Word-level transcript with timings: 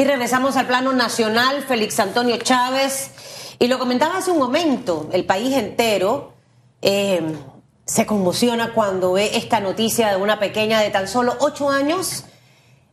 Y 0.00 0.04
regresamos 0.04 0.56
al 0.56 0.66
plano 0.66 0.94
nacional, 0.94 1.62
Félix 1.62 2.00
Antonio 2.00 2.38
Chávez. 2.38 3.10
Y 3.58 3.66
lo 3.66 3.78
comentaba 3.78 4.16
hace 4.16 4.30
un 4.30 4.38
momento, 4.38 5.10
el 5.12 5.26
país 5.26 5.54
entero 5.54 6.32
eh, 6.80 7.20
se 7.84 8.06
conmociona 8.06 8.72
cuando 8.72 9.12
ve 9.12 9.36
esta 9.36 9.60
noticia 9.60 10.08
de 10.08 10.16
una 10.16 10.38
pequeña 10.38 10.80
de 10.80 10.88
tan 10.88 11.06
solo 11.06 11.36
ocho 11.40 11.68
años 11.68 12.24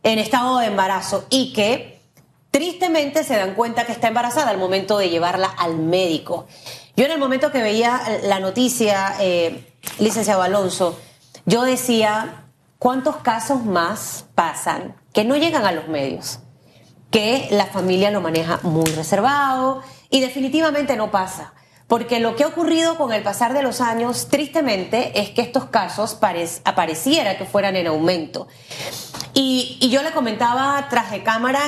en 0.02 0.18
estado 0.18 0.58
de 0.58 0.66
embarazo 0.66 1.24
y 1.30 1.54
que 1.54 1.98
tristemente 2.50 3.24
se 3.24 3.38
dan 3.38 3.54
cuenta 3.54 3.86
que 3.86 3.92
está 3.92 4.08
embarazada 4.08 4.50
al 4.50 4.58
momento 4.58 4.98
de 4.98 5.08
llevarla 5.08 5.46
al 5.46 5.78
médico. 5.78 6.46
Yo 6.94 7.06
en 7.06 7.12
el 7.12 7.18
momento 7.18 7.50
que 7.50 7.62
veía 7.62 8.02
la 8.24 8.38
noticia, 8.38 9.14
eh, 9.18 9.66
licenciado 9.98 10.42
Alonso, 10.42 11.00
yo 11.46 11.62
decía, 11.62 12.44
¿cuántos 12.78 13.16
casos 13.16 13.64
más 13.64 14.26
pasan 14.34 14.94
que 15.14 15.24
no 15.24 15.38
llegan 15.38 15.64
a 15.64 15.72
los 15.72 15.88
medios? 15.88 16.40
Que 17.10 17.48
la 17.50 17.66
familia 17.66 18.10
lo 18.10 18.20
maneja 18.20 18.60
muy 18.62 18.90
reservado 18.90 19.82
y 20.10 20.20
definitivamente 20.20 20.96
no 20.96 21.10
pasa. 21.10 21.54
Porque 21.86 22.20
lo 22.20 22.36
que 22.36 22.44
ha 22.44 22.48
ocurrido 22.48 22.98
con 22.98 23.12
el 23.12 23.22
pasar 23.22 23.54
de 23.54 23.62
los 23.62 23.80
años, 23.80 24.28
tristemente, 24.28 25.18
es 25.18 25.30
que 25.30 25.40
estos 25.40 25.66
casos 25.66 26.18
apareciera 26.64 27.38
que 27.38 27.46
fueran 27.46 27.76
en 27.76 27.86
aumento. 27.86 28.46
Y, 29.32 29.78
y 29.80 29.88
yo 29.88 30.02
le 30.02 30.12
comentaba 30.12 30.86
tras 30.90 31.10
de 31.10 31.22
cámara 31.22 31.60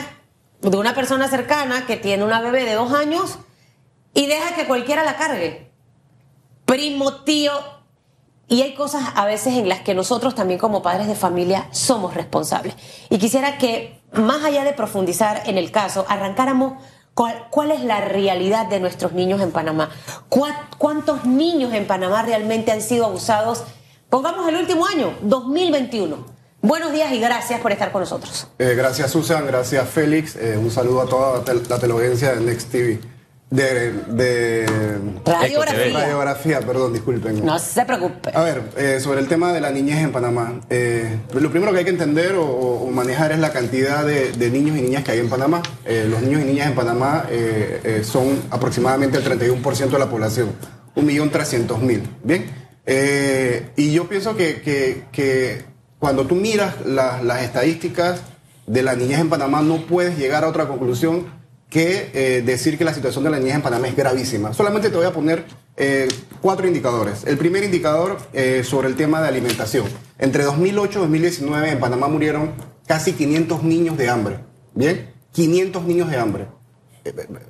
de 0.61 0.77
una 0.77 0.95
persona 0.95 1.29
cercana 1.29 1.87
que 1.87 1.97
tiene 1.97 2.23
una 2.23 2.43
bebé 2.43 2.65
de 2.65 2.75
dos 2.75 2.93
años 2.93 3.39
y 4.13 4.27
deja 4.27 4.55
que 4.55 4.67
cualquiera 4.67 5.05
la 5.05 5.17
cargue. 5.17 5.71
Primo, 6.67 7.23
tío. 7.23 7.80
Y 8.51 8.63
hay 8.63 8.75
cosas 8.75 9.05
a 9.15 9.25
veces 9.25 9.55
en 9.55 9.69
las 9.69 9.81
que 9.81 9.95
nosotros 9.95 10.35
también 10.35 10.59
como 10.59 10.83
padres 10.83 11.07
de 11.07 11.15
familia 11.15 11.69
somos 11.71 12.15
responsables. 12.15 12.75
Y 13.09 13.19
quisiera 13.19 13.59
que, 13.59 14.03
más 14.13 14.45
allá 14.45 14.65
de 14.65 14.73
profundizar 14.73 15.43
en 15.47 15.57
el 15.57 15.71
caso, 15.71 16.05
arrancáramos 16.09 16.75
¿Cuál, 17.15 17.71
es 17.71 17.83
la 17.85 18.01
realidad 18.01 18.67
de 18.67 18.81
nuestros 18.81 19.13
niños 19.13 19.43
en 19.43 19.51
Panamá? 19.51 19.91
¿Cuántos 20.79 21.27
niños 21.27 21.75
en 21.75 21.87
Panamá 21.87 22.23
realmente 22.23 22.73
han 22.73 22.81
sido 22.81 23.05
abusados? 23.05 23.65
Pongamos 24.09 24.49
el 24.49 24.57
último 24.57 24.87
año, 24.87 25.15
2021. 25.21 26.17
Buenos 26.63 26.93
días 26.93 27.13
y 27.13 27.21
gracias 27.21 27.61
por 27.61 27.73
estar 27.73 27.93
con 27.93 28.01
nosotros. 28.01 28.47
Eh, 28.59 28.75
gracias 28.75 29.11
Susan, 29.11 29.47
gracias 29.47 29.87
Félix. 29.89 30.35
Eh, 30.37 30.57
un 30.57 30.71
saludo 30.71 31.03
a 31.03 31.07
toda 31.07 31.55
la 31.69 31.79
teleaudiencia 31.79 32.35
de 32.35 32.41
Next 32.41 32.71
TV 32.71 33.01
de, 33.51 33.93
de 33.93 34.67
radiografía. 35.27 35.93
radiografía, 35.93 36.61
perdón, 36.61 36.93
disculpen. 36.93 37.45
No 37.45 37.59
se 37.59 37.85
preocupe. 37.85 38.31
A 38.33 38.43
ver, 38.43 38.63
eh, 38.77 39.01
sobre 39.01 39.21
el 39.21 39.29
tema 39.29 39.53
de 39.53 39.61
la 39.61 39.71
niñez 39.71 39.99
en 39.99 40.13
Panamá, 40.13 40.61
eh, 40.71 41.19
lo 41.35 41.51
primero 41.51 41.73
que 41.73 41.79
hay 41.79 41.85
que 41.85 41.91
entender 41.91 42.37
o, 42.37 42.89
manejar 42.93 43.33
es 43.33 43.39
la 43.39 43.53
cantidad 43.53 44.05
de, 44.05 44.51
niños 44.51 44.77
y 44.77 44.83
niñas 44.83 45.05
que 45.05 45.13
hay 45.13 45.19
en 45.19 45.29
Panamá. 45.29 45.63
Eh, 45.85 46.07
los 46.09 46.23
niños 46.23 46.43
y 46.43 46.45
niñas 46.45 46.69
en 46.69 46.75
Panamá 46.75 47.27
son 48.03 48.41
aproximadamente 48.51 49.19
el 49.19 49.25
31% 49.25 49.91
de 49.91 49.99
la 49.99 50.09
población, 50.09 50.53
1.300.000. 50.97 52.03
Bien, 52.23 52.47
y 53.77 53.93
yo 53.93 54.09
pienso 54.09 54.37
que, 54.37 54.61
que, 55.13 55.65
cuando 55.99 56.27
tú 56.27 56.35
miras 56.35 56.75
las 56.85 57.43
estadísticas 57.43 58.23
de 58.67 58.83
la 58.83 58.95
niñez 58.95 59.21
en 59.21 59.29
Panamá, 59.29 59.63
no 59.63 59.87
puedes 59.87 60.19
llegar 60.19 60.45
a 60.45 60.49
otra 60.49 60.67
conclusión 60.67 61.40
que 61.71 62.11
eh, 62.13 62.43
decir 62.45 62.77
que 62.77 62.85
la 62.85 62.93
situación 62.93 63.23
de 63.23 63.31
la 63.31 63.39
niñez 63.39 63.55
en 63.55 63.63
Panamá 63.63 63.87
es 63.87 63.97
gravísima. 63.97 64.53
Solamente 64.53 64.91
te 64.91 64.97
voy 64.97 65.07
a 65.07 65.13
poner 65.13 65.45
eh, 65.77 66.09
cuatro 66.43 66.67
indicadores. 66.67 67.25
El 67.25 67.39
primer 67.39 67.63
indicador 67.63 68.19
eh, 68.33 68.63
sobre 68.65 68.89
el 68.89 68.97
tema 68.97 69.23
de 69.23 69.29
alimentación. 69.29 69.87
Entre 70.19 70.43
2008 70.43 70.99
y 70.99 71.03
2019 71.03 71.71
en 71.71 71.79
Panamá 71.79 72.09
murieron 72.09 72.51
casi 72.87 73.13
500 73.13 73.63
niños 73.63 73.97
de 73.97 74.11
hambre. 74.11 74.41
¿Bien? 74.75 75.15
500 75.33 75.85
niños 75.85 76.11
de 76.11 76.17
hambre. 76.19 76.49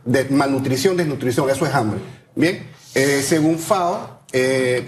De 0.05 0.25
malnutrición, 0.27 0.99
desnutrición, 0.99 1.49
eso 1.49 1.67
es 1.67 1.75
hambre. 1.75 1.99
¿Bien? 2.37 2.69
según 2.93 3.59
FAO, 3.59 4.21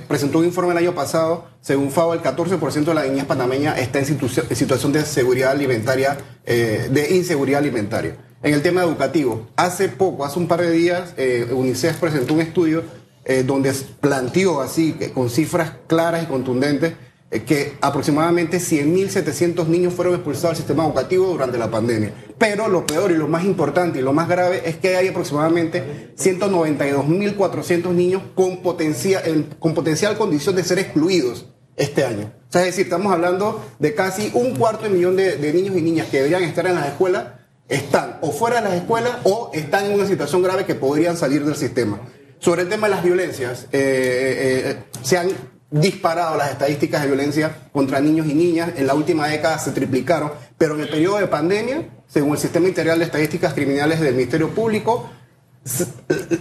presentó 0.09 0.41
un 0.41 0.45
informe 0.45 0.73
el 0.73 0.79
año 0.79 0.95
pasado, 0.95 1.47
según 1.61 1.91
FAO, 1.91 2.15
el 2.15 2.21
14% 2.21 2.85
de 2.85 2.95
la 2.95 3.05
niñez 3.05 3.25
panameña 3.25 3.79
está 3.79 3.99
en, 3.99 4.07
en 4.07 4.57
situación 4.57 4.93
de 4.93 5.01
de 5.01 7.09
inseguridad 7.11 7.59
alimentaria. 7.59 8.17
En 8.43 8.55
el 8.55 8.63
tema 8.63 8.83
educativo, 8.83 9.47
hace 9.55 9.89
poco, 9.89 10.25
hace 10.25 10.41
un 10.41 10.49
par 10.49 10.61
de 10.61 10.73
días, 10.73 11.15
eh, 11.17 11.47
UNICEF 11.53 11.99
presentó 11.99 12.35
un 12.35 12.41
estudio 12.41 12.83
eh, 13.25 13.45
donde 13.45 13.73
planteó 14.01 14.61
así, 14.61 14.97
con 15.15 15.31
cifras 15.31 15.75
claras 15.87 16.25
y 16.25 16.27
contundentes, 16.27 16.95
eh, 17.31 17.43
que 17.45 17.75
aproximadamente 17.81 18.59
100.700 18.59 19.69
niños 19.69 19.95
fueron 19.95 20.15
expulsados 20.15 20.57
del 20.57 20.67
sistema 20.67 20.85
educativo 20.85 21.29
durante 21.29 21.57
la 21.57 21.71
pandemia. 21.71 22.13
Pero 22.37 22.67
lo 22.67 22.85
peor 22.85 23.13
y 23.13 23.15
lo 23.15 23.29
más 23.29 23.45
importante 23.45 24.01
y 24.01 24.03
lo 24.03 24.13
más 24.13 24.29
grave 24.29 24.69
es 24.69 24.77
que 24.77 24.97
hay 24.97 25.07
aproximadamente 25.07 26.13
192.400 26.19 27.93
niños 27.93 28.23
con 28.35 28.61
potencial, 28.61 29.23
con 29.61 29.73
potencial 29.73 30.19
condición 30.19 30.57
de 30.57 30.65
ser 30.65 30.81
excluidos 30.81 31.47
este 31.77 32.05
año. 32.05 32.33
O 32.49 32.53
sea, 32.53 32.63
es 32.63 32.67
decir, 32.69 32.87
estamos 32.87 33.13
hablando 33.13 33.65
de 33.79 33.95
casi 33.95 34.33
un 34.35 34.57
cuarto 34.57 34.83
de 34.83 34.91
millón 34.91 35.15
de, 35.15 35.37
de 35.37 35.53
niños 35.53 35.77
y 35.77 35.81
niñas 35.81 36.09
que 36.09 36.17
deberían 36.17 36.43
estar 36.43 36.67
en 36.67 36.75
las 36.75 36.89
escuelas 36.89 37.41
están 37.69 38.19
o 38.21 38.31
fuera 38.33 38.61
de 38.61 38.69
las 38.69 38.75
escuelas 38.75 39.19
o 39.25 39.51
están 39.55 39.87
en 39.87 39.95
una 39.95 40.07
situación 40.07 40.43
grave 40.43 40.67
que 40.67 40.75
podrían 40.75 41.17
salir 41.17 41.45
del 41.45 41.57
sistema. 41.57 42.01
Sobre 42.39 42.63
el 42.63 42.69
tema 42.69 42.89
de 42.89 42.95
las 42.97 43.05
violencias, 43.05 43.65
eh, 43.65 43.79
eh, 43.79 44.71
eh, 44.71 44.85
se 45.03 45.17
han 45.17 45.29
disparado 45.71 46.37
las 46.37 46.51
estadísticas 46.51 47.03
de 47.03 47.07
violencia 47.07 47.57
contra 47.73 48.01
niños 48.01 48.27
y 48.27 48.35
niñas. 48.35 48.73
En 48.77 48.87
la 48.87 48.95
última 48.95 49.29
década 49.29 49.59
se 49.59 49.71
triplicaron, 49.71 50.33
pero 50.59 50.75
en 50.75 50.81
el 50.81 50.89
periodo 50.89 51.19
de 51.19 51.29
pandemia, 51.29 51.89
según 52.09 52.33
el 52.33 52.39
Sistema 52.39 52.69
Integral 52.69 52.99
de 52.99 53.07
Estadísticas 53.07 53.55
Criminales 53.55 54.01
del 54.01 54.15
Ministerio 54.15 54.51
Público, 54.51 55.09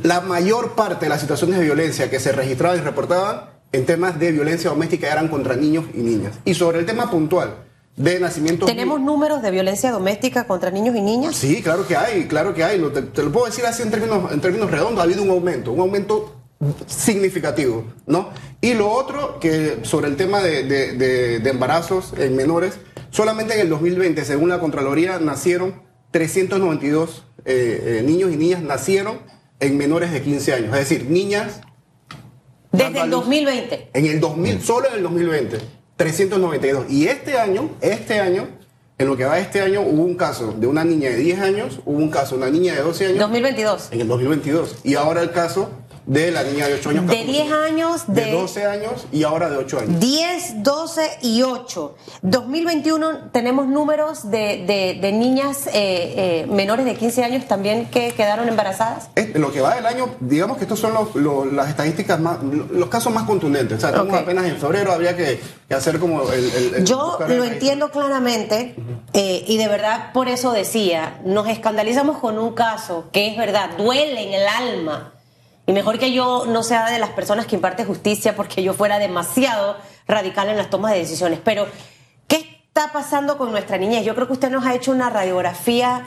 la 0.03 0.21
mayor 0.21 0.73
parte 0.73 1.05
de 1.05 1.09
las 1.09 1.21
situaciones 1.21 1.59
de 1.59 1.65
violencia 1.65 2.09
que 2.09 2.19
se 2.19 2.31
registraban 2.31 2.79
y 2.79 2.81
reportaban 2.81 3.51
en 3.71 3.85
temas 3.85 4.19
de 4.19 4.31
violencia 4.31 4.69
doméstica 4.69 5.11
eran 5.11 5.27
contra 5.27 5.55
niños 5.55 5.85
y 5.93 5.99
niñas. 5.99 6.33
Y 6.43 6.55
sobre 6.55 6.79
el 6.79 6.85
tema 6.85 7.09
puntual, 7.09 7.55
de 7.95 8.19
nacimiento. 8.19 8.65
¿Tenemos 8.65 8.99
números 9.01 9.41
de 9.41 9.51
violencia 9.51 9.91
doméstica 9.91 10.47
contra 10.47 10.71
niños 10.71 10.95
y 10.95 11.01
niñas? 11.01 11.35
Sí, 11.35 11.61
claro 11.61 11.87
que 11.87 11.95
hay, 11.95 12.25
claro 12.27 12.53
que 12.53 12.63
hay. 12.63 12.79
Te, 13.13 13.23
lo 13.23 13.31
puedo 13.31 13.45
decir 13.45 13.65
así 13.65 13.83
en 13.83 13.91
términos, 13.91 14.31
en 14.31 14.41
términos 14.41 14.71
redondos, 14.71 14.99
ha 14.99 15.03
habido 15.03 15.23
un 15.23 15.29
aumento, 15.29 15.71
un 15.71 15.81
aumento 15.81 16.35
significativo, 16.85 17.85
¿no? 18.05 18.29
Y 18.61 18.73
lo 18.75 18.91
otro, 18.91 19.39
que 19.39 19.79
sobre 19.83 20.07
el 20.07 20.15
tema 20.15 20.41
de, 20.41 21.41
embarazos 21.43 22.13
en 22.17 22.35
menores, 22.35 22.79
solamente 23.09 23.55
en 23.55 23.61
el 23.61 23.69
2020, 23.69 24.23
según 24.25 24.49
la 24.49 24.59
Contraloría, 24.59 25.19
nacieron 25.19 25.81
392 26.11 27.23
eh, 27.43 27.99
eh, 27.99 28.03
niños 28.03 28.31
y 28.31 28.37
niñas 28.37 28.61
nacieron 28.61 29.19
en 29.59 29.77
menores 29.77 30.11
de 30.11 30.21
15 30.21 30.53
años, 30.53 30.73
es 30.73 30.89
decir, 30.89 31.09
niñas... 31.09 31.61
Desde 32.71 33.01
el 33.01 33.09
2020. 33.09 33.89
En 33.93 34.05
el 34.05 34.19
2000, 34.19 34.61
solo 34.61 34.87
en 34.87 34.93
el 34.95 35.03
2020. 35.03 35.57
392. 36.01 36.89
Y 36.89 37.05
este 37.05 37.37
año, 37.37 37.69
este 37.79 38.19
año, 38.19 38.47
en 38.97 39.07
lo 39.07 39.15
que 39.15 39.25
va 39.25 39.37
este 39.37 39.61
año, 39.61 39.81
hubo 39.81 40.01
un 40.01 40.15
caso 40.15 40.51
de 40.51 40.65
una 40.65 40.83
niña 40.83 41.11
de 41.11 41.17
10 41.17 41.39
años, 41.41 41.79
hubo 41.85 41.97
un 41.97 42.09
caso 42.09 42.35
de 42.35 42.41
una 42.41 42.49
niña 42.49 42.73
de 42.73 42.81
12 42.81 43.05
años. 43.05 43.19
2022. 43.19 43.89
En 43.91 44.01
el 44.01 44.07
2022. 44.07 44.77
Y 44.83 44.95
ahora 44.95 45.21
el 45.21 45.31
caso 45.31 45.69
de 46.05 46.31
la 46.31 46.43
niña 46.43 46.67
de 46.67 46.75
8 46.75 46.89
años. 46.89 47.07
De 47.07 47.23
10 47.23 47.51
años, 47.51 48.03
de, 48.07 48.31
12 48.31 48.65
años 48.65 49.07
y 49.11 49.23
ahora 49.23 49.49
de 49.49 49.57
8 49.57 49.79
años. 49.79 49.99
10, 49.99 50.63
12 50.63 51.01
y 51.21 51.43
8. 51.43 51.95
2021 52.21 53.29
tenemos 53.31 53.67
números 53.67 54.29
de, 54.29 54.97
de, 54.99 55.11
niñas 55.11 55.67
eh, 55.67 55.71
eh, 55.73 56.47
menores 56.49 56.85
de 56.85 56.95
15 56.95 57.23
años 57.23 57.47
también 57.47 57.85
que 57.85 58.13
quedaron 58.13 58.47
embarazadas. 58.47 59.09
En 59.15 59.39
lo 59.41 59.51
que 59.51 59.61
va 59.61 59.75
del 59.75 59.85
año, 59.85 60.09
digamos 60.19 60.57
que 60.57 60.63
estos 60.63 60.79
son 60.79 60.93
los, 60.93 61.53
las 61.53 61.69
estadísticas 61.69 62.19
más, 62.19 62.39
los 62.43 62.89
casos 62.89 63.13
más 63.13 63.23
contundentes. 63.23 63.77
O 63.77 63.81
sea, 63.81 63.89
estamos 63.89 64.15
apenas 64.15 64.45
en 64.45 64.57
febrero, 64.57 64.91
habría 64.91 65.15
que, 65.15 65.39
hacer 65.69 65.99
como 65.99 66.29
el... 66.31 66.83
Yo 66.83 67.17
lo 67.27 67.43
entiendo 67.43 67.91
claramente 67.91 68.75
eh, 69.13 69.43
y 69.47 69.57
de 69.57 69.67
verdad 69.67 70.11
por 70.13 70.27
eso 70.27 70.51
decía, 70.51 71.21
nos 71.23 71.47
escandalizamos 71.47 72.17
con 72.17 72.37
un 72.37 72.53
caso 72.53 73.05
que 73.11 73.27
es 73.27 73.37
verdad, 73.37 73.77
duele 73.77 74.21
en 74.27 74.33
el 74.33 74.47
alma 74.47 75.13
y 75.65 75.73
mejor 75.73 75.99
que 75.99 76.11
yo 76.11 76.45
no 76.47 76.63
sea 76.63 76.89
de 76.89 76.99
las 76.99 77.11
personas 77.11 77.45
que 77.45 77.55
imparte 77.55 77.85
justicia 77.85 78.35
porque 78.35 78.63
yo 78.63 78.73
fuera 78.73 78.99
demasiado 78.99 79.77
radical 80.07 80.49
en 80.49 80.57
las 80.57 80.69
tomas 80.69 80.93
de 80.93 80.99
decisiones. 80.99 81.39
Pero, 81.43 81.67
¿qué 82.27 82.63
está 82.65 82.91
pasando 82.91 83.37
con 83.37 83.51
nuestra 83.51 83.77
niñez? 83.77 84.03
Yo 84.03 84.15
creo 84.15 84.27
que 84.27 84.33
usted 84.33 84.49
nos 84.49 84.65
ha 84.65 84.73
hecho 84.73 84.91
una 84.91 85.09
radiografía 85.09 86.05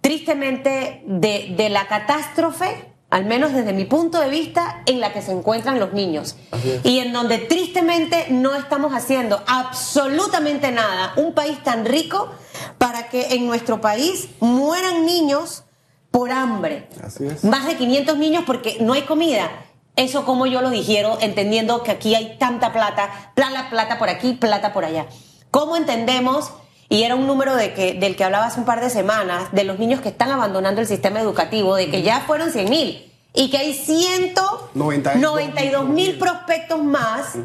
tristemente 0.00 1.02
de, 1.06 1.68
la 1.70 1.86
catástrofe 1.86 2.88
al 3.08 3.26
menos 3.26 3.52
desde 3.52 3.74
mi 3.74 3.84
punto 3.84 4.18
de 4.20 4.30
vista, 4.30 4.82
en 4.86 4.98
la 4.98 5.12
que 5.12 5.20
se 5.20 5.32
encuentran 5.32 5.78
los 5.78 5.92
niños. 5.92 6.34
Y 6.82 7.00
en 7.00 7.12
donde 7.12 7.36
tristemente 7.36 8.28
no 8.30 8.56
estamos 8.56 8.94
haciendo 8.94 9.42
absolutamente 9.46 10.72
nada, 10.72 11.12
un 11.16 11.34
país 11.34 11.62
tan 11.62 11.84
rico, 11.84 12.30
para 12.78 13.10
que 13.10 13.34
en 13.34 13.46
nuestro 13.46 13.82
país 13.82 14.30
mueran 14.40 15.04
niños 15.04 15.64
por 16.12 16.30
hambre. 16.30 16.88
Así 17.02 17.26
es. 17.26 17.42
Más 17.42 17.66
de 17.66 17.76
500 17.76 18.16
niños 18.18 18.44
porque 18.46 18.76
no 18.80 18.92
hay 18.92 19.02
comida. 19.02 19.50
Eso 19.96 20.24
como 20.24 20.46
yo 20.46 20.62
lo 20.62 20.70
dijeron, 20.70 21.18
entendiendo 21.20 21.82
que 21.82 21.90
aquí 21.90 22.14
hay 22.14 22.38
tanta 22.38 22.72
plata, 22.72 23.32
plata, 23.34 23.68
plata 23.68 23.98
por 23.98 24.08
aquí, 24.08 24.34
plata 24.34 24.72
por 24.72 24.84
allá. 24.84 25.06
¿Cómo 25.50 25.76
entendemos? 25.76 26.52
y 26.92 27.02
era 27.04 27.14
un 27.14 27.26
número 27.26 27.56
de 27.56 27.72
que, 27.72 27.94
del 27.94 28.16
que 28.16 28.24
hablaba 28.24 28.44
hace 28.44 28.60
un 28.60 28.66
par 28.66 28.82
de 28.82 28.90
semanas, 28.90 29.50
de 29.52 29.64
los 29.64 29.78
niños 29.78 30.02
que 30.02 30.10
están 30.10 30.30
abandonando 30.30 30.82
el 30.82 30.86
sistema 30.86 31.20
educativo, 31.20 31.74
de 31.74 31.90
que 31.90 32.02
ya 32.02 32.20
fueron 32.20 32.50
100 32.50 32.68
mil 32.68 33.10
y 33.32 33.48
que 33.48 33.56
hay 33.56 33.72
192 33.72 35.88
mil 35.88 36.18
prospectos 36.18 36.84
más 36.84 37.38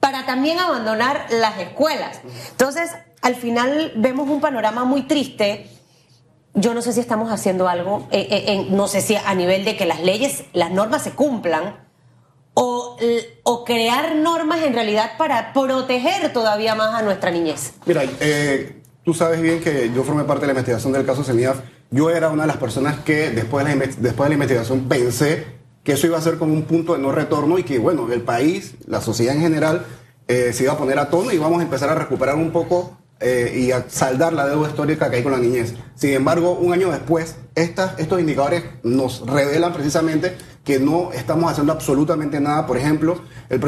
para 0.00 0.24
también 0.24 0.58
abandonar 0.58 1.26
las 1.28 1.58
escuelas. 1.58 2.22
Entonces, 2.52 2.92
al 3.20 3.34
final 3.34 3.92
vemos 3.96 4.26
un 4.30 4.40
panorama 4.40 4.84
muy 4.84 5.02
triste. 5.02 5.68
Yo 6.54 6.72
no 6.72 6.82
sé 6.82 6.92
si 6.92 7.00
estamos 7.00 7.30
haciendo 7.32 7.68
algo, 7.68 8.06
eh, 8.12 8.28
eh, 8.30 8.66
no 8.70 8.86
sé 8.86 9.00
si 9.00 9.16
a 9.16 9.34
nivel 9.34 9.64
de 9.64 9.76
que 9.76 9.86
las 9.86 10.00
leyes, 10.02 10.44
las 10.52 10.70
normas 10.70 11.02
se 11.02 11.10
cumplan, 11.12 11.84
o, 12.54 13.64
crear 13.66 14.14
normas 14.16 14.62
en 14.62 14.74
realidad 14.74 15.12
para 15.18 15.52
proteger 15.52 16.32
todavía 16.32 16.74
más 16.74 16.94
a 16.94 17.02
nuestra 17.02 17.30
niñez? 17.30 17.72
Mira, 17.86 18.02
eh, 18.20 18.82
tú 19.04 19.14
sabes 19.14 19.40
bien 19.40 19.60
que 19.60 19.90
yo 19.94 20.04
formé 20.04 20.24
parte 20.24 20.42
de 20.42 20.48
la 20.48 20.52
investigación 20.52 20.92
del 20.92 21.06
caso 21.06 21.24
CENIAF. 21.24 21.60
Yo 21.90 22.10
era 22.10 22.28
una 22.28 22.42
de 22.42 22.48
las 22.48 22.56
personas 22.58 22.98
que 23.00 23.30
después 23.30 23.66
de 23.66 23.74
la, 23.74 23.86
después 23.98 24.30
investigación 24.30 24.88
pensé 24.88 25.46
que 25.82 25.92
eso 25.92 26.06
iba 26.06 26.18
a 26.18 26.20
ser 26.20 26.38
como 26.38 26.52
un 26.52 26.62
punto 26.62 26.94
de 26.94 26.98
no 26.98 27.12
retorno 27.12 27.58
y 27.58 27.64
que, 27.64 27.78
bueno, 27.78 28.10
el 28.12 28.22
país, 28.22 28.74
la 28.86 29.00
sociedad 29.00 29.34
en 29.34 29.42
general, 29.42 29.86
eh, 30.28 30.52
se 30.52 30.64
iba 30.64 30.72
a 30.72 30.78
poner 30.78 30.98
a 30.98 31.10
tono 31.10 31.30
y 31.32 31.38
vamos 31.38 31.60
a 31.60 31.62
empezar 31.62 31.90
a 31.90 31.94
recuperar 31.94 32.36
un 32.36 32.50
poco 32.50 32.98
eh, 33.26 33.54
y 33.56 33.72
a 33.72 33.86
saldar 33.88 34.34
la 34.34 34.46
deuda 34.46 34.68
histórica 34.68 35.08
que 35.08 35.16
hay 35.16 35.22
con 35.22 35.32
la 35.32 35.38
niñez. 35.38 35.72
Sin 35.94 36.10
embargo, 36.10 36.52
un 36.52 36.74
año 36.74 36.90
después, 36.90 37.36
estas, 37.54 37.98
estos 37.98 38.20
indicadores 38.20 38.64
nos 38.82 39.26
revelan 39.26 39.72
precisamente 39.72 40.36
que 40.62 40.78
no 40.78 41.10
estamos 41.10 41.50
haciendo 41.50 41.72
absolutamente 41.72 42.38
nada. 42.38 42.66
Por 42.66 42.76
ejemplo, 42.76 43.22
el 43.48 43.62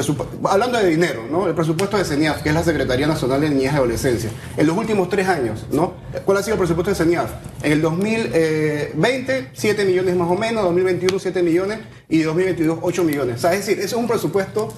hablando 0.44 0.76
de 0.76 0.88
dinero, 0.88 1.22
¿no? 1.30 1.46
El 1.46 1.54
presupuesto 1.54 1.96
de 1.96 2.04
CENIAF, 2.04 2.42
que 2.42 2.50
es 2.50 2.54
la 2.54 2.62
Secretaría 2.62 3.06
Nacional 3.06 3.40
de 3.40 3.48
Niñez 3.48 3.72
y 3.72 3.76
Adolescencia, 3.76 4.30
en 4.58 4.66
los 4.66 4.76
últimos 4.76 5.08
tres 5.08 5.26
años, 5.26 5.64
¿no? 5.70 5.94
¿Cuál 6.26 6.36
ha 6.36 6.42
sido 6.42 6.56
el 6.56 6.58
presupuesto 6.58 6.90
de 6.90 6.96
CENIAF? 6.96 7.30
En 7.62 7.72
el 7.72 7.80
2020, 7.80 9.50
7 9.54 9.84
millones 9.86 10.16
más 10.16 10.30
o 10.30 10.34
menos, 10.34 10.64
2021, 10.64 11.18
7 11.18 11.42
millones 11.42 11.78
y 12.10 12.20
2022, 12.20 12.78
8 12.82 13.04
millones. 13.04 13.42
Es 13.42 13.50
decir, 13.50 13.78
eso 13.78 13.96
es 13.96 14.02
un 14.02 14.06
presupuesto 14.06 14.70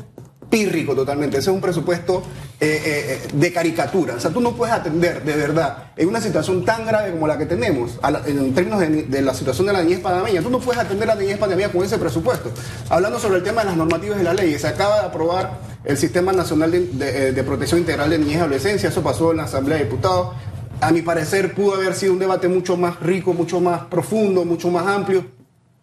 pírrico 0.49 0.95
totalmente. 0.95 1.39
Ese 1.39 1.51
es 1.51 1.55
un 1.55 1.61
presupuesto 1.61 2.23
eh, 2.61 2.83
eh, 2.85 3.29
de 3.33 3.53
caricatura. 3.53 4.15
O 4.15 4.21
sea, 4.21 4.31
tú 4.31 4.41
no 4.41 4.55
puedes 4.55 4.75
atender 4.75 5.23
de 5.23 5.37
verdad 5.37 5.93
en 5.97 6.09
una 6.09 6.21
situación 6.21 6.65
tan 6.65 6.87
grave 6.87 7.13
como 7.13 7.27
la 7.27 7.39
que 7.39 7.47
tenemos, 7.47 7.99
en 8.27 8.55
términos 8.55 8.81
de, 8.81 9.23
la 9.23 9.35
situación 9.35 9.67
de 9.67 9.73
la 9.73 9.83
niñez 9.83 10.01
panameña, 10.01 10.43
tú 10.43 10.51
no 10.51 10.59
puedes 10.59 10.81
atender 10.81 11.11
a 11.11 11.15
la 11.15 11.21
niñez 11.21 11.39
panameña 11.39 11.71
con 11.71 11.85
ese 11.85 11.99
presupuesto. 11.99 12.51
Hablando 12.89 13.19
sobre 13.19 13.39
el 13.39 13.43
tema 13.43 13.63
de 13.63 13.69
las 13.69 13.77
normativas 13.77 14.21
y 14.21 14.25
la 14.25 14.35
ley, 14.35 14.59
se 14.59 14.67
acaba 14.67 15.01
de 15.01 15.07
aprobar 15.07 15.61
el 15.85 15.97
Sistema 15.97 16.33
Nacional 16.33 16.71
de, 16.71 17.29
eh, 17.29 17.45
Protección 17.45 17.81
Integral 17.81 18.11
de 18.11 18.19
Niñez 18.19 18.37
y 18.37 18.41
Adolescencia, 18.41 18.89
eso 18.89 19.03
pasó 19.03 19.31
en 19.31 19.39
la 19.39 19.45
Asamblea 19.45 19.79
de 19.79 19.85
Diputados. 19.85 20.35
A 20.81 20.91
mi 20.93 21.03
parecer 21.03 21.55
pudo 21.55 21.75
haber 21.75 21.95
sido 21.95 22.13
un 22.13 22.19
debate 22.19 22.49
mucho 22.49 22.77
más 22.77 23.01
rico, 23.01 23.35
mucho 23.35 23.61
más 23.61 23.83
profundo, 23.87 24.45
mucho 24.45 24.69
más 24.71 24.87
amplio. 24.87 25.25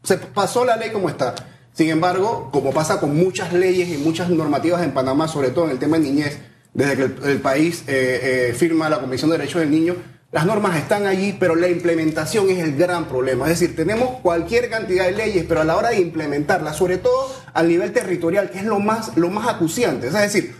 Se 0.03 0.17
pasó 0.17 0.63
la 0.63 0.77
ley 0.77 0.91
como 0.91 1.09
está. 1.09 1.35
Sin 1.75 1.89
embargo, 1.89 2.49
como 2.53 2.71
pasa 2.71 3.01
con 3.01 3.17
muchas 3.17 3.51
leyes 3.51 3.89
y 3.89 3.97
muchas 3.97 4.29
normativas 4.29 4.81
en 4.81 4.93
Panamá, 4.93 5.27
sobre 5.27 5.49
todo 5.49 5.65
en 5.65 5.71
el 5.71 5.79
tema 5.79 5.97
de 5.97 6.03
niñez, 6.03 6.39
desde 6.73 6.95
que 6.95 7.29
el, 7.29 7.41
país 7.41 7.83
eh, 7.87 8.49
eh, 8.49 8.53
firma 8.53 8.89
la 8.89 9.01
Comisión 9.01 9.29
de 9.29 9.37
Derechos 9.37 9.59
del 9.59 9.71
Niño, 9.71 9.95
las 10.31 10.45
normas 10.45 10.77
están 10.77 11.05
allí, 11.05 11.35
pero 11.37 11.53
la 11.55 11.67
implementación 11.67 12.49
es 12.49 12.59
el 12.59 12.77
gran 12.77 13.05
problema. 13.05 13.45
Es 13.45 13.59
decir, 13.59 13.75
tenemos 13.75 14.21
cualquier 14.21 14.69
cantidad 14.69 15.05
de 15.05 15.11
leyes, 15.11 15.45
pero 15.47 15.61
a 15.61 15.63
la 15.65 15.75
hora 15.75 15.89
de 15.89 15.99
implementarlas, 15.99 16.77
sobre 16.77 16.97
todo 16.97 17.33
a 17.53 17.61
nivel 17.61 17.91
territorial, 17.91 18.49
que 18.51 18.59
es 18.59 18.65
lo 18.65 18.79
más, 18.79 19.15
lo 19.17 19.29
más 19.29 19.47
acuciante. 19.47 20.07
Es 20.07 20.13
decir, 20.13 20.55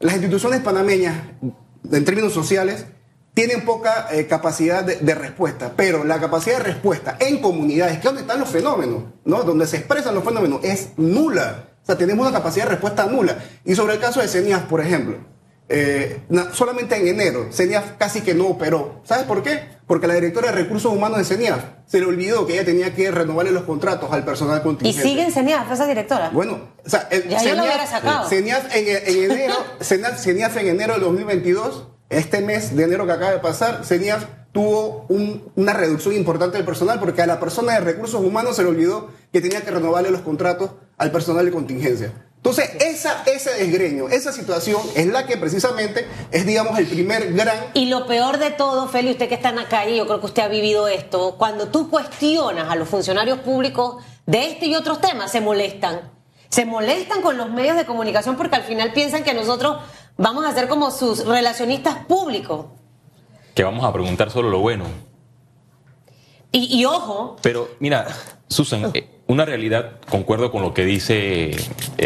las 0.00 0.14
instituciones 0.14 0.60
panameñas, 0.60 1.16
en 1.92 2.04
términos 2.04 2.32
sociales, 2.32 2.86
tienen 3.36 3.66
poca 3.66 4.08
eh, 4.12 4.26
capacidad 4.26 4.82
de, 4.82 5.14
respuesta, 5.14 5.74
pero 5.76 6.04
la 6.04 6.18
capacidad 6.18 6.56
de 6.56 6.64
respuesta 6.64 7.18
en 7.20 7.42
comunidades, 7.42 7.92
que 7.92 7.98
es 7.98 8.04
donde 8.04 8.22
están 8.22 8.40
los 8.40 8.48
fenómenos, 8.48 9.02
¿no? 9.26 9.42
donde 9.42 9.66
se 9.66 9.76
expresan 9.76 10.14
los 10.14 10.24
fenómenos, 10.24 10.60
es 10.64 10.92
nula. 10.96 11.66
O 11.82 11.84
sea, 11.86 11.98
tenemos 11.98 12.26
una 12.26 12.34
capacidad 12.34 12.64
de 12.64 12.70
respuesta 12.70 13.04
nula. 13.04 13.36
Y 13.62 13.74
sobre 13.74 13.92
el 13.92 14.00
caso 14.00 14.22
de 14.22 14.28
CENIAF, 14.28 14.62
por 14.62 14.80
ejemplo, 14.80 15.18
eh, 15.68 16.22
solamente 16.54 16.96
en 16.96 17.08
enero, 17.08 17.48
CENIAF 17.52 17.98
casi 17.98 18.22
que 18.22 18.32
no 18.32 18.46
operó. 18.46 19.02
¿Sabes 19.04 19.26
por 19.26 19.42
qué? 19.42 19.68
Porque 19.86 20.06
la 20.06 20.14
directora 20.14 20.46
de 20.46 20.52
Recursos 20.52 20.90
Humanos 20.90 21.18
de 21.18 21.24
CENIAF 21.24 21.62
se 21.84 22.00
le 22.00 22.06
olvidó 22.06 22.46
que 22.46 22.54
ella 22.54 22.64
tenía 22.64 22.94
que 22.94 23.10
renovarle 23.10 23.52
los 23.52 23.64
contratos 23.64 24.10
al 24.12 24.24
personal 24.24 24.62
contingente. 24.62 25.06
¿Y 25.06 25.10
sigue 25.10 25.24
en 25.24 25.30
CENIAF 25.30 25.70
esa 25.70 25.86
directora? 25.86 26.30
Bueno, 26.30 26.70
o 26.82 26.88
sea, 26.88 27.06
ya 27.10 27.38
CENIAF, 27.38 27.56
lo 27.58 27.64
hubiera 27.64 27.86
sacado. 27.86 28.28
CENIAF 28.30 28.74
en, 28.74 28.86
en 28.88 29.30
enero, 29.30 29.56
CENIAF 29.82 30.56
en 30.56 30.68
enero 30.68 30.94
del 30.94 31.02
2022 31.02 31.95
este 32.10 32.40
mes 32.40 32.76
de 32.76 32.84
enero 32.84 33.06
que 33.06 33.12
acaba 33.12 33.32
de 33.32 33.38
pasar, 33.38 33.84
CENIAF 33.84 34.24
tuvo 34.52 35.06
una 35.56 35.74
reducción 35.74 36.14
importante 36.14 36.56
del 36.56 36.64
personal 36.64 36.98
porque 36.98 37.20
a 37.20 37.26
la 37.26 37.38
persona 37.38 37.74
de 37.74 37.80
recursos 37.80 38.22
humanos 38.22 38.56
se 38.56 38.62
le 38.62 38.70
olvidó 38.70 39.10
que 39.32 39.40
tenía 39.40 39.60
que 39.60 39.70
renovarle 39.70 40.10
los 40.10 40.22
contratos 40.22 40.70
al 40.96 41.10
personal 41.10 41.44
de 41.44 41.52
contingencia. 41.52 42.12
Entonces, 42.36 42.70
ese 42.80 43.50
desgreño, 43.58 44.08
esa 44.08 44.32
situación 44.32 44.80
es 44.94 45.08
la 45.08 45.26
que 45.26 45.36
precisamente 45.36 46.06
es, 46.30 46.46
digamos, 46.46 46.78
el 46.78 46.86
primer 46.86 47.32
gran... 47.32 47.58
Y 47.74 47.86
lo 47.86 48.06
peor 48.06 48.38
de 48.38 48.50
todo, 48.50 48.88
Feli, 48.88 49.10
usted 49.10 49.28
que 49.28 49.34
está 49.34 49.48
en 49.48 49.56
la 49.56 49.68
calle, 49.68 49.96
yo 49.96 50.06
creo 50.06 50.20
que 50.20 50.26
usted 50.26 50.42
ha 50.44 50.48
vivido 50.48 50.86
esto, 50.86 51.34
cuando 51.36 51.68
tú 51.68 51.90
cuestionas 51.90 52.70
a 52.70 52.76
los 52.76 52.88
funcionarios 52.88 53.40
públicos 53.40 53.96
de 54.26 54.46
este 54.46 54.66
y 54.66 54.76
otros 54.76 55.00
temas, 55.00 55.32
se 55.32 55.40
molestan. 55.40 56.12
Se 56.48 56.64
molestan 56.64 57.20
con 57.20 57.36
los 57.36 57.50
medios 57.50 57.76
de 57.76 57.84
comunicación 57.84 58.36
porque 58.36 58.56
al 58.56 58.62
final 58.62 58.92
piensan 58.92 59.24
que 59.24 59.34
nosotros 59.34 59.78
Vamos 60.18 60.46
a 60.46 60.52
ser 60.52 60.68
como 60.68 60.90
sus 60.90 61.26
relacionistas 61.26 62.04
públicos. 62.06 62.66
Que 63.54 63.64
vamos 63.64 63.84
a 63.84 63.92
preguntar 63.92 64.30
solo 64.30 64.50
lo 64.50 64.60
bueno. 64.60 64.84
Y, 66.52 66.84
ojo. 66.86 67.36
Pero 67.42 67.68
mira, 67.80 68.06
Susan, 68.48 68.90
eh, 68.94 69.08
una 69.26 69.44
realidad, 69.44 70.00
concuerdo 70.08 70.50
con 70.50 70.62
lo 70.62 70.72
que 70.72 70.86
dice 70.86 71.50
eh, 71.50 71.56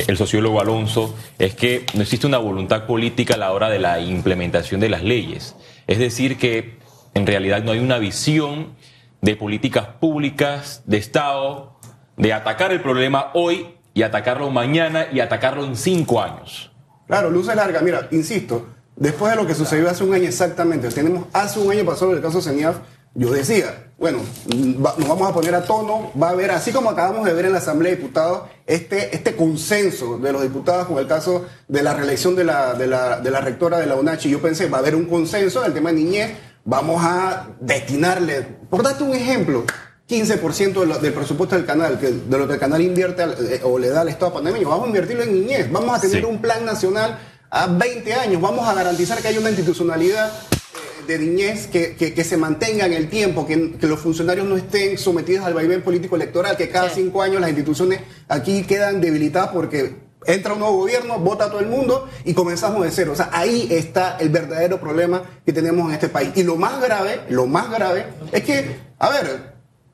el 0.09 0.17
sociólogo 0.17 0.61
Alonso, 0.61 1.15
es 1.39 1.55
que 1.55 1.87
no 1.95 2.03
existe 2.03 2.27
una 2.27 2.39
voluntad 2.39 2.87
política 2.87 3.35
a 3.35 3.39
la 3.39 3.53
hora 3.53 3.69
de 3.69 3.79
la 3.79 4.01
implementación 4.01 4.81
de 4.81 4.89
las 4.89 5.05
leyes. 5.05 5.55
Es 5.87 5.99
decir, 5.99 6.37
que 6.37 6.79
en 7.15 7.27
realidad 7.27 7.63
no 7.63 7.71
hay 7.71 7.79
una 7.79 7.99
visión 7.99 8.75
de 9.21 9.37
políticas 9.37 9.87
públicas, 10.01 10.83
de 10.87 10.97
Estado, 10.97 11.79
de 12.17 12.33
atacar 12.33 12.73
el 12.73 12.81
problema 12.81 13.31
hoy 13.35 13.77
y 13.95 14.03
atacarlo 14.03 14.51
mañana 14.51 15.07
y 15.13 15.21
atacarlo 15.21 15.65
en 15.65 15.77
cinco 15.77 16.21
años. 16.23 16.70
Claro, 17.11 17.29
luces 17.29 17.57
larga. 17.57 17.81
Mira, 17.81 18.07
insisto, 18.13 18.69
después 18.95 19.33
de 19.33 19.37
lo 19.37 19.45
que 19.45 19.57
sucedió 19.57 19.91
hace 19.91 20.05
un 20.05 20.15
año 20.15 20.29
exactamente, 20.29 20.89
tenemos 20.91 21.25
hace 21.33 21.59
un 21.59 21.73
año 21.73 21.85
pasado 21.85 22.13
el 22.13 22.23
caso 22.23 22.41
CENIAF, 22.41 22.77
yo 23.15 23.33
decía, 23.33 23.91
bueno, 23.99 24.21
nos 24.47 25.09
vamos 25.09 25.29
a 25.29 25.35
poner 25.35 25.57
a 25.57 25.65
tono, 25.65 26.13
va 26.17 26.29
a 26.29 26.31
haber, 26.31 26.53
así 26.53 26.71
como 26.71 26.89
acabamos 26.89 27.27
de 27.27 27.33
ver 27.33 27.47
en 27.47 27.53
la 27.53 27.59
Asamblea 27.59 27.91
de 27.91 27.97
Diputados, 27.97 28.43
este, 28.65 29.13
este 29.13 29.35
consenso 29.35 30.19
de 30.19 30.31
los 30.31 30.43
diputados 30.43 30.87
con 30.87 30.99
el 30.99 31.09
caso 31.09 31.47
de 31.67 31.83
la 31.83 31.95
reelección 31.95 32.37
de 32.37 32.45
la, 32.45 32.75
de 32.75 32.87
la, 32.87 33.19
de 33.21 33.31
la 33.33 33.41
rectora 33.41 33.79
de 33.79 33.87
la 33.87 33.97
UNACHI. 33.97 34.31
Yo 34.31 34.41
pensé, 34.41 34.69
va 34.69 34.79
a 34.79 34.81
haber 34.81 34.95
un 34.95 35.07
consenso 35.07 35.63
en 35.63 35.67
el 35.67 35.75
tema 35.75 35.91
de 35.91 35.97
niñez, 35.97 36.31
vamos 36.65 37.03
a 37.05 37.49
destinarle, 37.59 38.43
por 38.71 38.85
darte 38.85 39.03
un 39.03 39.15
ejemplo, 39.15 39.65
15% 40.11 40.99
del 41.01 41.13
presupuesto 41.13 41.55
del 41.55 41.65
canal, 41.65 41.99
que 42.01 42.09
de 42.09 42.39
lo 42.39 42.49
que 42.49 42.55
el 42.55 42.61
canal 42.61 42.83
invierte 42.83 43.23
eh, 43.23 43.61
o 43.63 43.79
le 43.79 43.91
da 43.91 44.01
al 44.01 44.09
Estado 44.09 44.33
pandemia, 44.33 44.67
vamos 44.67 44.85
a 44.85 44.89
invertirlo 44.89 45.23
en 45.23 45.33
niñez, 45.33 45.71
vamos 45.71 45.97
a 45.97 46.01
tener 46.01 46.27
un 46.27 46.41
plan 46.41 46.65
nacional 46.65 47.19
a 47.49 47.69
20 47.69 48.13
años, 48.15 48.43
vamos 48.43 48.69
a 48.69 48.75
garantizar 48.75 49.23
que 49.23 49.29
haya 49.29 49.39
una 49.39 49.51
institucionalidad 49.51 50.33
eh, 50.33 51.07
de 51.07 51.19
niñez 51.21 51.69
que, 51.69 51.95
que, 51.95 52.25
se 52.25 52.37
mantenga 52.37 52.87
en 52.87 52.93
el 52.93 53.09
tiempo, 53.09 53.47
que, 53.47 53.77
que, 53.79 53.87
los 53.87 54.01
funcionarios 54.01 54.49
no 54.49 54.57
estén 54.57 54.99
sometidos 54.99 55.47
al 55.47 55.55
vaivén 55.55 55.83
político 55.83 56.17
electoral, 56.17 56.57
que 56.57 56.69
cada 56.69 56.91
cinco 56.91 57.23
años 57.23 57.41
las 57.41 57.51
instituciones 57.51 58.01
aquí 58.29 58.65
quedan 58.65 59.01
debilitadas 59.01 59.51
porque 59.51 60.11
entra 60.27 60.55
un 60.55 60.59
nuevo 60.59 60.77
gobierno, 60.77 61.19
vota 61.19 61.45
a 61.45 61.51
todo 61.51 61.61
el 61.61 61.67
mundo 61.67 62.09
y 62.25 62.35
comenzamos 62.35 62.83
de 62.83 62.91
cero. 62.91 63.13
O 63.13 63.17
sea, 63.17 63.31
ahí 63.33 63.69
está 63.71 64.17
el 64.19 64.29
verdadero 64.29 64.81
problema 64.81 65.23
que 65.47 65.53
tenemos 65.53 65.89
en 65.89 65.95
este 65.95 66.09
país. 66.09 66.31
Y 66.35 66.43
lo 66.43 66.57
más 66.57 66.81
grave, 66.81 67.21
lo 67.29 67.47
más 67.47 67.71
grave 67.71 68.07
es 68.33 68.43
que, 68.43 68.77
a 68.99 69.09
ver, 69.09 69.50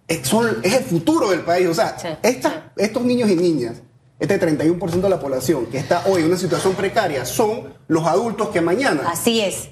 es, 0.08 0.32
el 0.72 0.84
futuro 0.84 1.30
del 1.30 1.40
país. 1.40 1.68
O 1.68 1.74
sea, 1.74 1.96
estos 2.76 3.04
niños 3.04 3.30
y 3.30 3.36
niñas, 3.36 3.82
este 4.18 4.40
31% 4.40 5.00
de 5.00 5.08
la 5.08 5.20
población 5.20 5.66
que 5.66 5.78
está 5.78 6.04
hoy 6.06 6.22
en 6.22 6.28
una 6.28 6.36
situación 6.36 6.74
precaria, 6.74 7.24
son 7.24 7.74
los 7.88 8.06
adultos 8.06 8.48
que 8.48 8.60
mañana. 8.60 9.02
Así 9.10 9.40
es. 9.40 9.70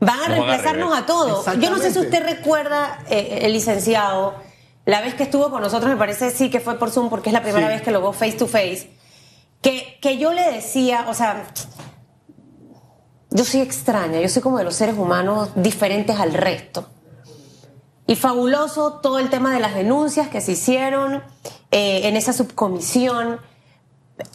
Van 0.00 0.20
a 0.20 0.28
reemplazarnos 0.28 0.96
a, 0.96 1.06
todos. 1.06 1.46
Yo 1.58 1.70
no 1.70 1.78
sé 1.78 1.92
si 1.92 1.98
usted 1.98 2.22
recuerda, 2.22 3.00
eh, 3.10 3.40
el 3.42 3.52
licenciado, 3.52 4.34
la 4.84 5.00
vez 5.00 5.14
que 5.14 5.24
estuvo 5.24 5.50
con 5.50 5.60
nosotros, 5.60 5.90
me 5.90 5.96
parece 5.96 6.30
sí 6.30 6.50
que 6.50 6.60
fue 6.60 6.78
por 6.78 6.90
Zoom, 6.90 7.10
porque 7.10 7.30
es 7.30 7.32
la 7.32 7.42
primera 7.42 7.66
vez 7.66 7.82
que 7.82 7.90
lo 7.90 8.00
veo 8.00 8.12
face 8.12 8.32
to 8.32 8.46
face, 8.46 8.90
que, 9.60 9.98
que 10.00 10.18
yo 10.18 10.32
le 10.32 10.52
decía, 10.52 11.06
o 11.08 11.14
sea, 11.14 11.48
yo 13.30 13.44
soy 13.44 13.60
extraña, 13.60 14.20
yo 14.20 14.28
soy 14.28 14.40
como 14.40 14.58
de 14.58 14.64
los 14.64 14.76
seres 14.76 14.96
humanos 14.96 15.50
diferentes 15.56 16.18
al 16.18 16.32
resto. 16.32 16.88
Y 18.08 18.16
fabuloso 18.16 18.94
todo 19.02 19.18
el 19.18 19.28
tema 19.28 19.52
de 19.52 19.60
las 19.60 19.74
denuncias 19.74 20.28
que 20.28 20.40
se 20.40 20.52
hicieron 20.52 21.22
eh, 21.70 22.00
en 22.04 22.16
esa 22.16 22.32
subcomisión. 22.32 23.38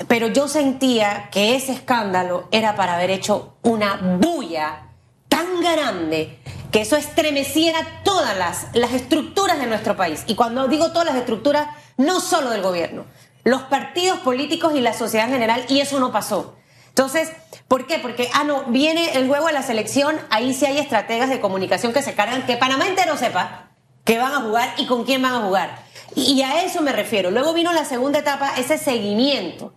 Pero 0.08 0.27
yo 0.27 0.48
sentía 0.48 1.30
que 1.32 1.56
ese 1.56 1.72
escándalo 1.72 2.48
era 2.51 2.75
para 2.75 2.94
haber 2.94 3.10
hecho 3.10 3.56
una 3.63 4.20
bulla 4.22 4.89
tan 5.27 5.60
grande 5.60 6.39
que 6.72 6.82
eso 6.82 6.96
estremeciera 6.98 8.03
todas 8.03 8.38
las, 8.38 8.68
las 8.74 8.94
estructuras 8.94 9.58
de 9.58 9.65
nuestro 9.65 9.98
país. 9.98 10.24
Y 10.27 10.36
cuando 10.36 10.68
digo 10.68 10.92
todas 10.92 11.08
las 11.08 11.15
estructuras, 11.15 11.68
no 11.98 12.20
solo 12.20 12.51
del 12.51 12.62
gobierno, 12.62 13.06
los 13.44 13.63
partidos 13.63 14.20
políticos 14.20 14.74
y 14.75 14.82
la 14.82 14.94
sociedad 14.94 15.25
en 15.25 15.34
general, 15.34 15.65
y 15.68 15.80
eso 15.80 16.00
no 16.00 16.12
pasó. 16.12 16.56
Entonces, 16.89 17.32
¿por 17.68 17.88
qué? 17.88 17.98
Porque, 17.98 18.30
ah, 18.36 18.44
no, 18.44 18.65
viene 18.65 19.18
el 19.18 19.27
juego 19.27 19.48
de 19.48 19.53
la 19.53 19.63
selección, 19.63 20.15
ahí 20.30 20.53
sí 20.53 20.68
hay 20.68 20.77
estrategas 20.77 21.30
de 21.30 21.42
comunicación 21.42 21.92
que 21.92 22.03
se 22.03 22.13
cargan, 22.13 22.46
que 22.46 22.56
Panamá 22.56 22.86
entero 22.86 23.18
sepa 23.18 23.62
que 24.03 24.17
van 24.17 24.33
a 24.33 24.41
jugar 24.41 24.74
y 24.77 24.86
con 24.86 25.03
quién 25.03 25.22
van 25.22 25.33
a 25.33 25.41
jugar. 25.41 25.83
Y, 26.15 26.41
a 26.41 26.63
eso 26.63 26.81
me 26.81 26.91
refiero. 26.91 27.31
Luego 27.31 27.53
vino 27.53 27.74
la 27.74 27.86
segunda 27.86 28.19
etapa, 28.19 28.53
ese 28.57 28.77
seguimiento. 28.77 29.74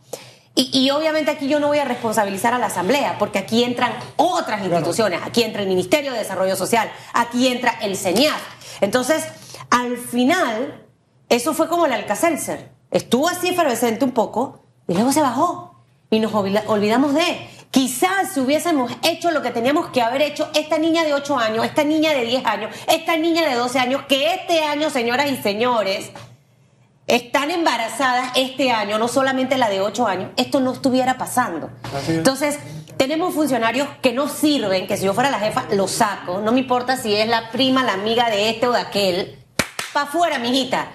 Y, 0.55 0.89
obviamente 0.91 1.31
aquí 1.31 1.49
yo 1.49 1.61
no 1.61 1.69
voy 1.69 1.79
a 1.79 1.85
responsabilizar 1.85 2.55
a 2.55 2.59
la 2.59 2.67
Asamblea, 2.67 3.17
porque 3.19 3.39
aquí 3.39 3.63
entran 3.63 3.93
otras 4.17 4.63
instituciones, 4.63 5.21
aquí 5.23 5.43
entra 5.43 5.61
el 5.61 5.69
Ministerio 5.69 6.13
de 6.13 6.19
Desarrollo 6.19 6.57
Social, 6.57 6.91
aquí 7.13 7.49
entra 7.49 7.73
el 7.83 7.95
CENIAF. 7.95 8.41
Entonces, 8.81 9.27
al 9.69 9.99
final, 9.99 10.87
eso 11.29 11.53
fue 11.53 11.69
como 11.69 11.85
el 11.85 11.93
Alcacelser. 11.93 12.71
Estuvo 12.91 13.29
así 13.29 13.49
efervescente 13.49 14.07
un 14.07 14.13
poco 14.13 14.65
y 14.89 14.95
luego 14.95 15.13
se 15.13 15.21
bajó 15.21 15.85
y 16.11 16.21
nos 16.21 16.33
olvidamos 16.35 17.13
de. 17.13 17.51
Quizás 17.77 18.33
si 18.33 18.41
hubiésemos 18.41 18.91
hecho 19.03 19.31
lo 19.31 19.43
que 19.43 19.51
teníamos 19.51 19.91
que 19.91 20.01
haber 20.01 20.23
hecho, 20.23 20.49
esta 20.55 20.79
niña 20.79 21.05
de 21.05 21.13
8 21.13 21.37
años, 21.37 21.63
esta 21.63 21.85
niña 21.85 22.15
de 22.15 22.25
10 22.25 22.47
años, 22.47 22.75
esta 22.89 23.19
niña 23.19 23.47
de 23.47 23.55
12 23.55 23.79
años, 23.79 24.01
que 24.09 24.33
este 24.33 24.63
año, 24.63 24.89
señoras 24.89 25.31
y 25.31 25.37
señores, 25.37 26.11
están 27.07 27.51
embarazadas 27.51 28.33
este 28.35 28.71
año, 28.71 28.97
no 28.99 29.09
solamente 29.09 29.59
la 29.59 29.69
de 29.69 29.83
8 29.83 30.07
años, 30.07 30.31
esto 30.39 30.59
no 30.61 30.73
estuviera 30.73 31.19
pasando. 31.19 31.69
Entonces, 32.09 32.59
tenemos 32.97 33.35
funcionarios 33.35 33.89
que 34.01 34.15
no 34.15 34.27
sirven, 34.27 34.87
que 34.87 34.97
si 34.97 35.05
yo 35.05 35.13
fuera 35.13 35.29
la 35.29 35.39
jefa, 35.39 35.67
lo 35.73 35.87
saco, 35.87 36.41
no 36.41 36.53
me 36.53 36.61
importa 36.61 36.97
si 36.97 37.15
es 37.15 37.29
la 37.29 37.51
prima, 37.51 37.85
la 37.85 37.93
amiga 37.93 38.31
de 38.31 38.49
este 38.49 38.69
o 38.69 38.73
de 38.73 38.81
aquel, 38.81 39.39
para 39.93 40.07
afuera, 40.07 40.39
mijita. 40.39 40.89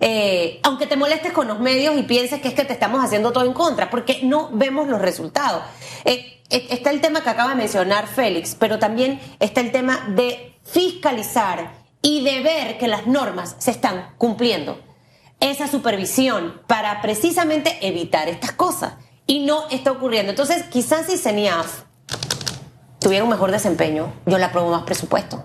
Eh, 0.00 0.60
aunque 0.62 0.86
te 0.86 0.96
molestes 0.96 1.32
con 1.32 1.48
los 1.48 1.58
medios 1.58 1.96
y 1.98 2.02
pienses 2.02 2.40
que 2.40 2.48
es 2.48 2.54
que 2.54 2.64
te 2.64 2.72
estamos 2.72 3.04
haciendo 3.04 3.32
todo 3.32 3.44
en 3.44 3.52
contra, 3.52 3.90
porque 3.90 4.20
no 4.22 4.50
vemos 4.52 4.88
los 4.88 5.00
resultados. 5.00 5.62
Eh, 6.04 6.42
eh, 6.50 6.66
está 6.70 6.90
el 6.90 7.00
tema 7.00 7.22
que 7.22 7.30
acaba 7.30 7.50
de 7.50 7.56
mencionar 7.56 8.06
Félix, 8.06 8.54
pero 8.58 8.78
también 8.78 9.20
está 9.40 9.60
el 9.60 9.72
tema 9.72 10.06
de 10.08 10.54
fiscalizar 10.64 11.72
y 12.02 12.22
de 12.22 12.40
ver 12.40 12.78
que 12.78 12.88
las 12.88 13.06
normas 13.06 13.56
se 13.58 13.70
están 13.70 14.14
cumpliendo 14.18 14.80
esa 15.40 15.68
supervisión 15.68 16.62
para 16.66 17.00
precisamente 17.02 17.76
evitar 17.80 18.28
estas 18.28 18.52
cosas. 18.52 18.94
Y 19.26 19.40
no 19.40 19.68
está 19.70 19.90
ocurriendo. 19.90 20.30
Entonces, 20.30 20.62
quizás 20.70 21.06
si 21.06 21.18
CENIAF 21.18 21.82
tuviera 23.00 23.24
un 23.24 23.30
mejor 23.30 23.50
desempeño, 23.50 24.12
yo 24.24 24.38
le 24.38 24.44
apruebo 24.44 24.70
más 24.70 24.84
presupuesto. 24.84 25.44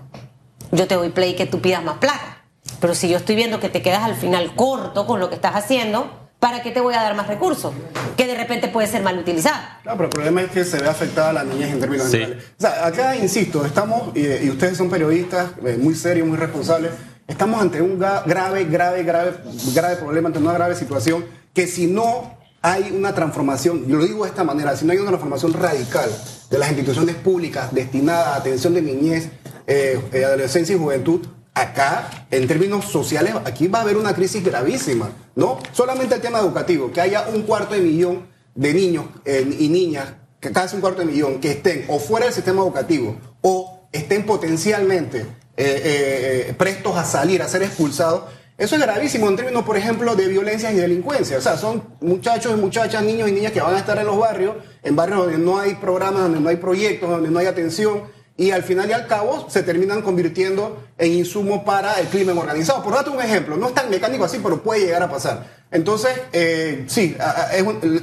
Yo 0.70 0.86
te 0.86 0.94
doy 0.94 1.10
play 1.10 1.34
que 1.34 1.46
tú 1.46 1.60
pidas 1.60 1.82
más 1.82 1.98
plata. 1.98 2.41
Pero 2.82 2.96
si 2.96 3.08
yo 3.08 3.16
estoy 3.16 3.36
viendo 3.36 3.60
que 3.60 3.68
te 3.68 3.80
quedas 3.80 4.02
al 4.02 4.16
final 4.16 4.56
corto 4.56 5.06
con 5.06 5.20
lo 5.20 5.28
que 5.28 5.36
estás 5.36 5.54
haciendo, 5.54 6.10
¿para 6.40 6.64
qué 6.64 6.72
te 6.72 6.80
voy 6.80 6.94
a 6.94 7.00
dar 7.00 7.14
más 7.14 7.28
recursos? 7.28 7.72
Que 8.16 8.26
de 8.26 8.34
repente 8.34 8.66
puede 8.66 8.88
ser 8.88 9.02
mal 9.02 9.16
utilizado. 9.16 9.62
No, 9.84 9.92
pero 9.92 10.04
el 10.04 10.10
problema 10.10 10.42
es 10.42 10.50
que 10.50 10.64
se 10.64 10.78
ve 10.78 10.88
afectada 10.88 11.30
a 11.30 11.32
la 11.32 11.44
niñez 11.44 11.70
en 11.70 11.78
términos 11.78 12.10
generales. 12.10 12.44
O 12.58 12.60
sea, 12.60 12.84
acá, 12.84 13.16
insisto, 13.16 13.64
estamos, 13.64 14.16
y, 14.16 14.50
ustedes 14.50 14.76
son 14.76 14.90
periodistas 14.90 15.52
eh, 15.64 15.78
muy 15.80 15.94
serios, 15.94 16.26
muy 16.26 16.36
responsables, 16.36 16.90
Estamos 17.28 17.62
ante 17.62 17.80
un 17.80 18.00
grave, 18.00 18.64
grave, 18.64 19.04
grave, 19.04 19.32
grave 19.72 19.96
problema, 19.96 20.26
ante 20.26 20.40
una 20.40 20.52
grave 20.52 20.74
situación 20.74 21.24
que 21.54 21.68
si 21.68 21.86
no 21.86 22.36
hay 22.60 22.90
una 22.92 23.14
transformación, 23.14 23.86
yo 23.86 23.96
lo 23.96 24.04
digo 24.04 24.24
de 24.24 24.30
esta 24.30 24.42
manera, 24.42 24.76
si 24.76 24.84
no 24.84 24.92
hay 24.92 24.98
una 24.98 25.08
transformación 25.08 25.52
radical 25.52 26.10
de 26.50 26.58
las 26.58 26.68
instituciones 26.70 27.14
públicas 27.14 27.72
destinadas 27.72 28.26
a 28.26 28.36
atención 28.36 28.74
de 28.74 28.82
niñez, 28.82 29.30
eh, 29.68 30.00
eh, 30.12 30.24
adolescencia 30.24 30.74
y 30.74 30.78
juventud, 30.78 31.20
acá, 31.54 32.26
en 32.30 32.46
términos 32.46 32.86
sociales, 32.86 33.34
aquí 33.44 33.68
va 33.68 33.80
a 33.80 33.82
haber 33.82 33.96
una 33.96 34.14
crisis 34.14 34.42
gravísima, 34.42 35.10
¿no? 35.34 35.58
Solamente 35.72 36.14
el 36.14 36.20
tema 36.20 36.38
educativo, 36.38 36.90
que 36.92 37.00
haya 37.00 37.28
un 37.28 37.42
cuarto 37.42 37.74
de 37.74 37.80
millón 37.80 38.26
de 38.54 38.74
niños 38.74 39.06
eh, 39.24 39.46
y 39.58 39.68
niñas, 39.68 40.14
que 40.40 40.50
casi 40.50 40.76
un 40.76 40.80
cuarto 40.80 41.00
de 41.00 41.06
millón, 41.06 41.40
que 41.40 41.52
estén 41.52 41.84
o 41.88 41.98
fuera 41.98 42.26
del 42.26 42.34
sistema 42.34 42.62
educativo 42.62 43.16
o 43.42 43.88
estén 43.92 44.24
potencialmente 44.24 45.20
eh, 45.56 46.46
eh, 46.48 46.54
prestos 46.56 46.96
a 46.96 47.04
salir, 47.04 47.42
a 47.42 47.48
ser 47.48 47.62
expulsados. 47.62 48.24
Eso 48.56 48.76
es 48.76 48.82
gravísimo 48.82 49.28
en 49.28 49.36
términos, 49.36 49.64
por 49.64 49.76
ejemplo, 49.76 50.14
de 50.14 50.28
violencia 50.28 50.70
y 50.72 50.76
delincuencia. 50.76 51.38
O 51.38 51.40
sea, 51.40 51.56
son 51.56 51.82
muchachos 52.00 52.52
y 52.56 52.60
muchachas, 52.60 53.02
niños 53.02 53.28
y 53.28 53.32
niñas 53.32 53.52
que 53.52 53.60
van 53.60 53.74
a 53.74 53.78
estar 53.78 53.98
en 53.98 54.06
los 54.06 54.18
barrios, 54.18 54.56
en 54.82 54.94
barrios 54.94 55.18
donde 55.18 55.38
no 55.38 55.58
hay 55.58 55.74
programas, 55.74 56.22
donde 56.22 56.40
no 56.40 56.48
hay 56.48 56.56
proyectos, 56.56 57.10
donde 57.10 57.30
no 57.30 57.38
hay 57.38 57.46
atención, 57.46 58.02
y 58.36 58.50
al 58.50 58.62
final 58.62 58.88
y 58.88 58.92
al 58.92 59.06
cabo 59.06 59.48
se 59.50 59.62
terminan 59.62 60.02
convirtiendo 60.02 60.82
en 60.98 61.12
insumo 61.12 61.64
para 61.64 62.00
el 62.00 62.08
crimen 62.08 62.36
organizado. 62.38 62.82
Por 62.82 62.94
darte 62.94 63.10
un 63.10 63.20
ejemplo, 63.20 63.56
no 63.56 63.68
es 63.68 63.74
tan 63.74 63.90
mecánico 63.90 64.24
así, 64.24 64.40
pero 64.42 64.62
puede 64.62 64.86
llegar 64.86 65.02
a 65.02 65.10
pasar. 65.10 65.62
Entonces, 65.70 66.10
eh, 66.32 66.84
sí, 66.86 67.16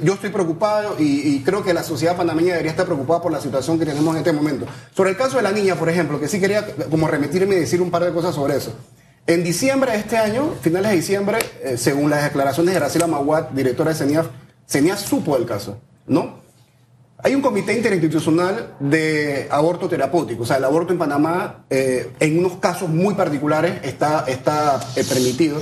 yo 0.02 0.14
estoy 0.14 0.30
preocupado 0.30 0.96
y, 0.98 1.40
creo 1.44 1.62
que 1.62 1.72
la 1.72 1.84
sociedad 1.84 2.16
panameña 2.16 2.52
debería 2.52 2.72
estar 2.72 2.84
preocupada 2.84 3.22
por 3.22 3.30
la 3.30 3.40
situación 3.40 3.78
que 3.78 3.86
tenemos 3.86 4.12
en 4.12 4.18
este 4.18 4.32
momento. 4.32 4.66
Sobre 4.94 5.10
el 5.10 5.16
caso 5.16 5.36
de 5.36 5.44
la 5.44 5.52
niña, 5.52 5.76
por 5.76 5.88
ejemplo, 5.88 6.18
que 6.18 6.26
sí 6.26 6.40
quería 6.40 6.66
como 6.90 7.06
remitirme 7.06 7.54
y 7.54 7.60
decir 7.60 7.80
un 7.80 7.90
par 7.90 8.04
de 8.04 8.12
cosas 8.12 8.34
sobre 8.34 8.56
eso. 8.56 8.74
En 9.26 9.44
diciembre 9.44 9.92
de 9.92 9.98
este 9.98 10.16
año, 10.16 10.54
finales 10.60 10.90
de 10.90 10.96
diciembre, 10.96 11.38
eh, 11.62 11.76
según 11.76 12.10
las 12.10 12.24
declaraciones 12.24 12.74
de 12.74 12.80
Graciela 12.80 13.06
Maguat, 13.06 13.52
directora 13.52 13.90
de 13.90 13.96
CENIAF, 13.96 14.26
CENIAF 14.66 15.06
supo 15.06 15.36
del 15.36 15.46
caso, 15.46 15.78
¿no? 16.08 16.39
Hay 17.22 17.34
un 17.34 17.42
comité 17.42 17.76
interinstitucional 17.76 18.76
de 18.80 19.46
aborto 19.50 19.88
terapéutico, 19.88 20.44
o 20.44 20.46
sea, 20.46 20.56
el 20.56 20.64
aborto 20.64 20.92
en 20.92 20.98
Panamá, 20.98 21.64
eh, 21.68 22.12
en 22.18 22.38
unos 22.38 22.54
casos 22.56 22.88
muy 22.88 23.14
particulares, 23.14 23.80
está, 23.82 24.24
está 24.26 24.80
permitido 24.94 25.60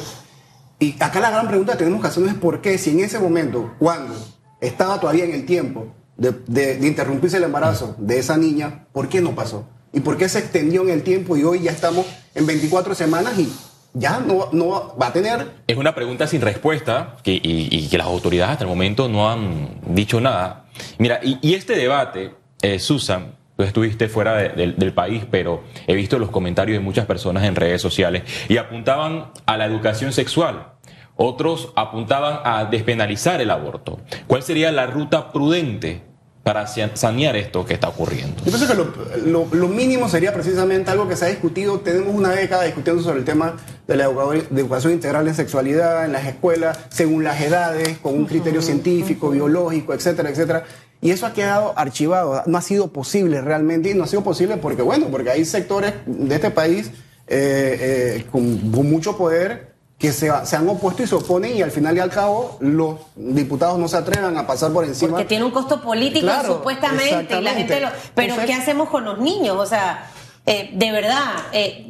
y 0.81 0.95
acá 1.03 1.21
la 1.21 1.31
gran 1.31 1.49
pregunta 1.49 1.73
que 1.73 1.79
tenemos 1.79 2.01
que 2.01 2.07
hacernos 2.07 2.33
es 2.33 2.39
por 2.39 2.61
qué, 2.61 2.79
si 2.79 2.91
en 2.91 3.01
ese 3.01 3.19
momento, 3.19 3.75
cuando 3.79 4.15
estaba 4.61 5.01
todavía 5.01 5.25
en 5.25 5.35
el 5.35 5.45
tiempo 5.45 5.89
de, 6.17 6.79
interrumpirse 6.83 7.39
el 7.39 7.45
embarazo 7.45 7.97
de 7.99 8.19
esa 8.19 8.37
niña, 8.37 8.87
¿por 8.93 9.09
qué 9.09 9.21
no 9.21 9.35
pasó? 9.35 9.67
¿Y 9.93 10.01
por 10.01 10.17
qué 10.17 10.29
se 10.29 10.39
extendió 10.39 10.83
en 10.83 10.91
el 10.91 11.03
tiempo 11.03 11.37
y 11.37 11.43
hoy 11.43 11.63
ya 11.63 11.73
estamos 11.73 12.07
en 12.35 12.47
24 12.47 12.95
semanas 12.95 13.37
y 13.39 13.53
ya 13.95 14.21
no, 14.21 14.51
no 14.53 14.97
va 14.97 15.09
a 15.09 15.13
tener... 15.13 15.63
Es 15.67 15.77
una 15.77 15.95
pregunta 15.97 16.29
sin 16.29 16.43
respuesta 16.43 17.17
que, 17.25 17.41
y, 17.43 17.89
que 17.89 17.99
las 17.99 18.07
autoridades 18.07 18.53
hasta 18.53 18.65
el 18.65 18.71
momento 18.71 19.09
no 19.09 19.29
han 19.29 19.81
dicho 19.89 20.21
nada. 20.21 20.67
Mira, 20.99 21.21
y, 21.23 21.55
este 21.55 21.77
debate, 21.77 22.35
eh, 22.63 22.79
Susan, 22.79 23.39
Tú 23.59 23.65
estuviste 23.65 24.09
fuera 24.09 24.37
del 24.37 24.93
país, 24.93 25.25
pero 25.29 25.65
he 25.89 25.97
visto 25.97 26.21
los 26.21 26.31
comentarios 26.31 26.79
de 26.79 26.81
muchas 26.81 27.07
personas 27.07 27.43
en 27.43 27.57
redes 27.57 27.83
sociales 27.83 28.23
y 28.49 28.57
apuntaban 28.57 29.33
a 29.47 29.57
la 29.57 29.65
educación 29.65 30.13
sexual. 30.13 30.75
Otros 31.17 31.73
apuntaban 31.75 32.39
a 32.45 32.67
despenalizar 32.67 33.41
el 33.41 33.51
aborto. 33.51 33.99
¿Cuál 34.29 34.45
sería 34.45 34.71
la 34.71 34.87
ruta 34.87 35.33
prudente 35.33 36.03
para 36.49 36.67
sanear 36.67 37.37
esto 37.37 37.67
que 37.67 37.75
está 37.75 37.91
ocurriendo? 37.91 38.43
Yo 38.43 38.51
pienso 38.51 38.67
que 38.67 39.29
lo, 39.29 39.69
mínimo 39.69 40.09
sería 40.09 40.33
precisamente 40.33 40.91
algo 40.91 41.07
que 41.07 41.15
se 41.15 41.27
ha 41.27 41.29
discutido. 41.29 41.81
Tenemos 41.81 42.15
una 42.15 42.31
década 42.31 42.65
discutiendo 42.65 43.03
sobre 43.03 43.19
el 43.19 43.27
tema 43.27 43.57
de 43.87 43.97
la 43.97 44.05
educación 44.05 44.95
integral 44.95 45.29
en 45.29 45.35
sexualidad 45.35 46.07
en 46.07 46.13
las 46.13 46.25
escuelas, 46.25 46.79
según 46.89 47.23
las 47.23 47.39
edades, 47.43 47.99
con 47.99 48.15
un 48.15 48.25
criterio 48.25 48.63
científico, 48.63 49.29
biológico, 49.29 49.93
etcétera, 49.93 50.31
etcétera. 50.31 50.65
Y 51.03 51.11
eso 51.11 51.27
ha 51.27 51.35
quedado 51.35 51.75
archivado, 51.77 52.43
no 52.47 52.57
ha 52.57 52.63
sido 52.63 52.95
posible 52.95 53.43
realmente, 53.43 53.91
y 53.91 53.95
no 53.95 54.05
ha 54.05 54.07
sido 54.07 54.25
posible 54.25 54.57
porque, 54.57 54.81
bueno, 54.81 55.09
porque 55.11 55.29
hay 55.29 55.45
sectores 55.45 55.93
de 56.07 56.35
este 56.35 56.51
país 56.51 56.91
eh, 57.27 58.17
eh, 58.21 58.27
con, 58.33 58.71
mucho 58.71 59.19
poder 59.19 59.75
que 59.99 60.13
se, 60.13 60.31
han 60.31 60.69
opuesto 60.69 61.03
y 61.03 61.07
se 61.09 61.17
oponen 61.17 61.57
y 61.57 61.63
al 61.63 61.73
final 61.73 61.97
y 61.97 62.01
al 62.01 62.11
cabo 62.11 62.57
los 62.61 62.97
diputados 63.17 63.79
no 63.79 63.89
se 63.89 63.97
atrevan 63.97 64.37
a 64.37 64.47
pasar 64.47 64.73
por 64.73 64.85
encima. 64.85 65.11
Porque 65.11 65.25
tiene 65.25 65.45
un 65.45 65.51
costo 65.51 65.81
político 65.81 66.29
supuestamente 66.47 67.37
y 67.37 67.43
la 67.43 67.55
gente 67.55 67.81
lo... 67.81 67.89
Pero 68.15 68.37
¿qué 68.47 68.55
hacemos 68.55 68.89
con 68.91 69.05
los 69.05 69.19
niños? 69.19 69.57
O 69.59 69.67
sea, 69.67 70.09
eh, 70.47 70.71
de 70.73 70.93
verdad, 70.93 71.33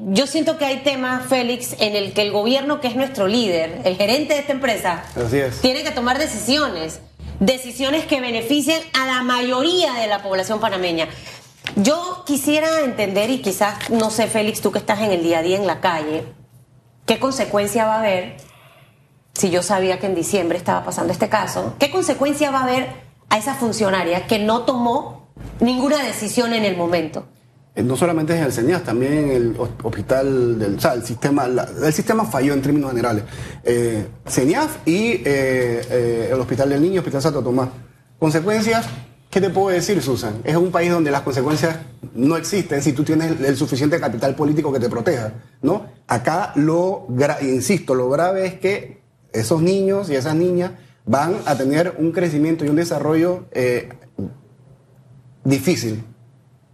yo 0.07 0.27
siento 0.27 0.57
que 0.57 0.65
hay 0.65 0.79
temas, 0.79 1.27
Félix, 1.27 1.77
en 1.81 1.95
el 1.95 2.15
que 2.15 2.23
el 2.23 2.33
gobierno, 2.33 2.81
que 2.81 2.89
es 2.89 2.97
nuestro 2.97 3.27
líder, 3.27 3.83
el 3.85 3.97
gerente 3.97 4.33
de 4.33 4.41
esta 4.41 4.53
empresa, 4.53 5.03
tiene 5.61 5.83
que 5.83 5.91
tomar 5.91 6.19
decisiones 6.19 7.01
decisiones 7.41 8.05
que 8.05 8.21
beneficien 8.21 8.81
a 8.95 9.07
la 9.07 9.23
mayoría 9.23 9.95
de 9.95 10.07
la 10.07 10.23
población 10.23 10.61
panameña. 10.61 11.09
Yo 11.77 12.25
quisiera 12.27 12.81
entender, 12.81 13.31
y 13.31 13.39
quizás, 13.39 13.91
no 13.91 14.11
sé, 14.11 14.27
Félix, 14.27 14.61
tú 14.61 14.73
que 14.73 14.79
estás 14.79 15.01
en 15.01 15.13
el 15.13 15.23
día 15.23 15.39
a 15.39 15.43
día 15.43 15.57
en 15.57 15.67
la 15.67 15.81
calle, 15.81 16.25
¿qué 17.09 17.19
consecuencia 17.19 17.87
va 17.87 17.97
a 17.97 17.99
haber 18.01 18.37
si 19.33 19.51
yo 19.51 19.63
sabía 19.63 19.99
que 19.99 20.07
en 20.07 20.15
diciembre 20.15 20.59
estaba 20.59 20.85
pasando 20.85 21.13
este 21.13 21.29
caso? 21.29 21.75
¿Qué 21.81 21.91
consecuencia 21.91 22.51
va 22.53 22.61
a 22.61 22.65
haber 22.65 22.89
a 23.31 23.39
esa 23.39 23.55
funcionaria 23.55 24.27
que 24.27 24.39
no 24.39 24.63
tomó 24.63 25.29
ninguna 25.59 26.05
decisión 26.05 26.53
en 26.53 26.65
el 26.65 26.77
momento? 26.77 27.27
Eh, 27.75 27.83
no 27.83 27.97
solamente 27.97 28.37
en 28.37 28.45
el 28.45 28.53
CENIAS, 28.53 28.85
también 28.85 29.13
en 29.13 29.31
el 29.31 29.57
hospital 29.59 30.59
del, 30.59 30.79
o 30.85 30.93
el 30.93 31.03
sistema, 31.03 31.47
el 31.47 31.93
sistema 31.93 32.25
falló 32.27 32.53
en 32.53 32.61
términos 32.61 32.91
generales. 32.91 33.25
Eh, 33.65 34.07
CENIAF 34.27 34.87
y 34.87 35.23
eh, 35.25 36.29
el 36.31 36.39
Hospital 36.39 36.69
del 36.69 36.83
Niño, 36.83 37.01
Hospital 37.01 37.23
Santo 37.23 37.43
Tomás. 37.43 37.71
Consecuencias, 38.19 38.87
¿Qué 39.31 39.43
te 39.43 39.51
puedo 39.51 39.69
decir, 39.69 40.01
Susan? 40.03 40.41
Es 40.43 40.57
un 40.57 40.71
país 40.71 40.91
donde 40.91 41.11
las 41.11 41.21
consecuencias 41.21 41.77
no 42.15 42.37
existen 42.37 42.81
si 42.81 42.93
tú 42.93 43.05
tienes 43.05 43.39
el 43.41 43.57
suficiente 43.57 44.01
capital 44.01 44.35
político 44.35 44.73
que 44.73 44.81
te 44.81 44.89
proteja, 44.89 45.35
¿no? 45.61 45.87
Acá 46.07 46.53
lo, 46.55 47.07
insisto, 47.43 47.95
lo 47.95 48.09
grave 48.09 48.47
es 48.47 48.55
que 48.55 49.03
esos 49.33 49.61
niños 49.61 50.09
y 50.09 50.17
esas 50.17 50.35
niñas 50.35 50.73
van 51.05 51.37
a 51.45 51.57
tener 51.57 51.95
un 51.99 52.13
crecimiento 52.13 52.65
y 52.65 52.69
un 52.71 52.77
desarrollo 52.77 53.45
eh, 53.53 53.91
difícil. 55.45 56.03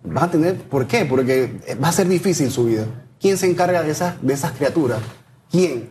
Van 0.05 0.25
a 0.25 0.31
tener, 0.31 0.57
¿por 0.57 0.87
qué? 0.87 1.05
Porque 1.07 1.61
va 1.83 1.89
a 1.89 1.93
ser 1.93 2.07
difícil 2.07 2.53
su 2.53 2.67
vida. 2.67 2.87
¿Quién 3.21 3.37
se 3.37 3.51
encarga 3.51 3.83
de 3.83 3.91
esas, 3.91 4.23
de 4.23 4.33
esas 4.33 4.53
criaturas? 4.53 5.01
¿Quién? 5.51 5.91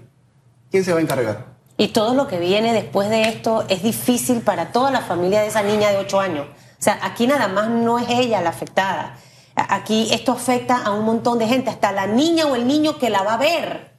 ¿Quién 0.71 0.85
se 0.85 0.93
va 0.93 0.99
a 0.99 1.01
encargar? 1.01 1.52
Y 1.77 1.89
todo 1.89 2.13
lo 2.13 2.27
que 2.27 2.39
viene 2.39 2.73
después 2.73 3.09
de 3.09 3.23
esto 3.23 3.65
es 3.67 3.81
difícil 3.81 4.41
para 4.41 4.71
toda 4.71 4.91
la 4.91 5.01
familia 5.01 5.41
de 5.41 5.47
esa 5.47 5.63
niña 5.63 5.89
de 5.89 5.97
8 5.97 6.19
años. 6.19 6.47
O 6.47 6.83
sea, 6.83 6.99
aquí 7.01 7.27
nada 7.27 7.47
más 7.47 7.69
no 7.69 7.97
es 7.97 8.09
ella 8.09 8.41
la 8.41 8.49
afectada. 8.49 9.17
Aquí 9.55 10.09
esto 10.11 10.31
afecta 10.31 10.77
a 10.77 10.91
un 10.91 11.05
montón 11.05 11.39
de 11.39 11.47
gente, 11.47 11.69
hasta 11.69 11.91
la 11.91 12.07
niña 12.07 12.45
o 12.45 12.55
el 12.55 12.67
niño 12.67 12.97
que 12.97 13.09
la 13.09 13.23
va 13.23 13.35
a 13.35 13.37
ver 13.37 13.93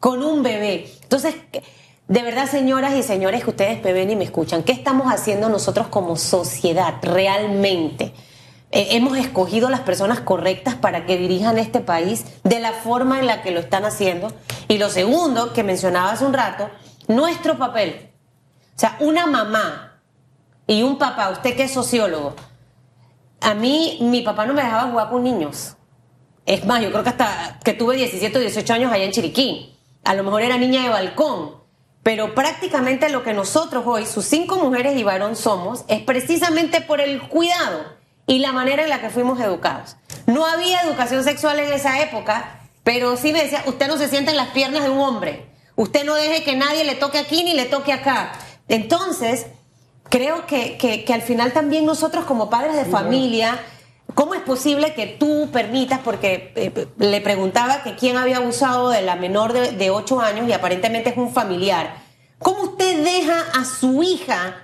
con 0.00 0.22
un 0.22 0.42
bebé. 0.42 0.92
Entonces, 1.02 1.34
de 2.08 2.22
verdad, 2.22 2.48
señoras 2.48 2.94
y 2.94 3.02
señores 3.02 3.42
que 3.42 3.50
ustedes 3.50 3.82
me 3.82 3.92
ven 3.92 4.10
y 4.10 4.16
me 4.16 4.24
escuchan, 4.24 4.62
¿qué 4.62 4.72
estamos 4.72 5.12
haciendo 5.12 5.48
nosotros 5.48 5.88
como 5.88 6.16
sociedad 6.16 6.94
realmente? 7.02 8.12
Eh, 8.72 8.88
hemos 8.92 9.16
escogido 9.16 9.70
las 9.70 9.80
personas 9.80 10.20
correctas 10.20 10.74
para 10.74 11.06
que 11.06 11.16
dirijan 11.16 11.58
este 11.58 11.80
país 11.80 12.24
de 12.44 12.60
la 12.60 12.72
forma 12.72 13.18
en 13.18 13.26
la 13.26 13.42
que 13.42 13.50
lo 13.50 13.60
están 13.60 13.84
haciendo. 13.84 14.32
Y 14.68 14.78
lo 14.78 14.90
segundo 14.90 15.52
que 15.52 15.62
mencionaba 15.62 16.12
hace 16.12 16.24
un 16.24 16.32
rato, 16.32 16.68
nuestro 17.08 17.58
papel. 17.58 18.10
O 18.74 18.78
sea, 18.78 18.96
una 19.00 19.26
mamá 19.26 20.00
y 20.66 20.82
un 20.82 20.98
papá, 20.98 21.30
usted 21.30 21.56
que 21.56 21.64
es 21.64 21.72
sociólogo, 21.72 22.34
a 23.40 23.54
mí 23.54 23.98
mi 24.00 24.22
papá 24.22 24.46
no 24.46 24.54
me 24.54 24.62
dejaba 24.62 24.90
jugar 24.90 25.10
con 25.10 25.22
niños. 25.22 25.76
Es 26.44 26.64
más, 26.64 26.80
yo 26.82 26.90
creo 26.90 27.02
que 27.02 27.08
hasta 27.08 27.58
que 27.64 27.72
tuve 27.72 27.96
17 27.96 28.36
o 28.36 28.40
18 28.40 28.72
años 28.72 28.92
allá 28.92 29.04
en 29.04 29.12
Chiriquí. 29.12 29.76
A 30.04 30.14
lo 30.14 30.22
mejor 30.22 30.42
era 30.42 30.56
niña 30.58 30.82
de 30.82 30.88
balcón. 30.90 31.56
Pero 32.02 32.36
prácticamente 32.36 33.08
lo 33.08 33.24
que 33.24 33.34
nosotros 33.34 33.82
hoy, 33.84 34.06
sus 34.06 34.24
cinco 34.26 34.56
mujeres 34.58 34.96
y 34.96 35.02
varón 35.02 35.34
somos, 35.34 35.84
es 35.88 36.02
precisamente 36.02 36.80
por 36.80 37.00
el 37.00 37.20
cuidado 37.20 37.96
y 38.28 38.38
la 38.38 38.52
manera 38.52 38.84
en 38.84 38.90
la 38.90 39.00
que 39.00 39.10
fuimos 39.10 39.40
educados. 39.40 39.96
No 40.26 40.46
había 40.46 40.82
educación 40.82 41.24
sexual 41.24 41.58
en 41.58 41.72
esa 41.72 42.00
época, 42.00 42.60
pero 42.84 43.16
sí 43.16 43.32
me 43.32 43.42
decía, 43.42 43.64
usted 43.66 43.88
no 43.88 43.96
se 43.96 44.08
sienta 44.08 44.30
en 44.30 44.36
las 44.36 44.50
piernas 44.50 44.84
de 44.84 44.90
un 44.90 45.00
hombre. 45.00 45.46
Usted 45.76 46.04
no 46.04 46.14
deje 46.14 46.42
que 46.42 46.56
nadie 46.56 46.84
le 46.84 46.94
toque 46.94 47.18
aquí 47.18 47.44
ni 47.44 47.54
le 47.54 47.66
toque 47.66 47.92
acá. 47.92 48.32
Entonces, 48.66 49.46
creo 50.08 50.46
que, 50.46 50.76
que, 50.78 51.12
al 51.12 51.22
final 51.22 51.52
también 51.52 51.84
nosotros 51.84 52.24
como 52.24 52.50
padres 52.50 52.76
de 52.76 52.86
familia, 52.86 53.58
¿cómo 54.14 54.34
es 54.34 54.40
posible 54.40 54.94
que 54.94 55.06
tú 55.06 55.50
permitas, 55.52 56.00
porque 56.00 56.52
eh, 56.56 56.88
le 56.98 57.20
preguntaba 57.20 57.82
que 57.82 57.94
quién 57.94 58.16
había 58.16 58.38
abusado 58.38 58.88
de 58.88 59.02
la 59.02 59.16
menor 59.16 59.52
de, 59.52 59.72
de 59.72 59.90
8 59.90 60.20
años 60.20 60.48
y 60.48 60.52
aparentemente 60.52 61.10
es 61.10 61.16
un 61.16 61.32
familiar, 61.32 61.94
¿cómo 62.38 62.62
usted 62.62 63.04
deja 63.04 63.44
a 63.54 63.64
su 63.64 64.02
hija? 64.02 64.62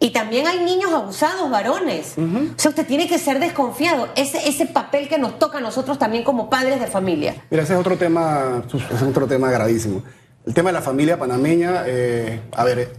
Y 0.00 0.10
también 0.10 0.46
hay 0.46 0.60
niños 0.60 0.92
abusados, 0.92 1.50
varones. 1.50 2.16
O 2.18 2.58
sea, 2.58 2.70
usted 2.70 2.86
tiene 2.86 3.08
que 3.08 3.18
ser 3.18 3.38
desconfiado. 3.38 4.08
Ese, 4.16 4.48
ese 4.48 4.66
papel 4.66 5.08
que 5.08 5.16
nos 5.16 5.38
toca 5.38 5.58
a 5.58 5.60
nosotros 5.62 5.98
también 5.98 6.24
como 6.24 6.50
padres 6.50 6.78
de 6.78 6.86
familia. 6.88 7.36
Mira, 7.48 7.62
ese 7.62 7.72
es 7.72 7.78
otro 7.78 7.96
tema, 7.96 8.62
es 8.66 9.02
otro 9.02 9.26
tema 9.26 9.50
gravísimo. 9.50 10.02
El 10.46 10.52
tema 10.52 10.68
de 10.68 10.74
la 10.74 10.82
familia 10.82 11.18
panameña, 11.18 11.84
eh, 11.86 12.40
a 12.52 12.64
ver, 12.64 12.92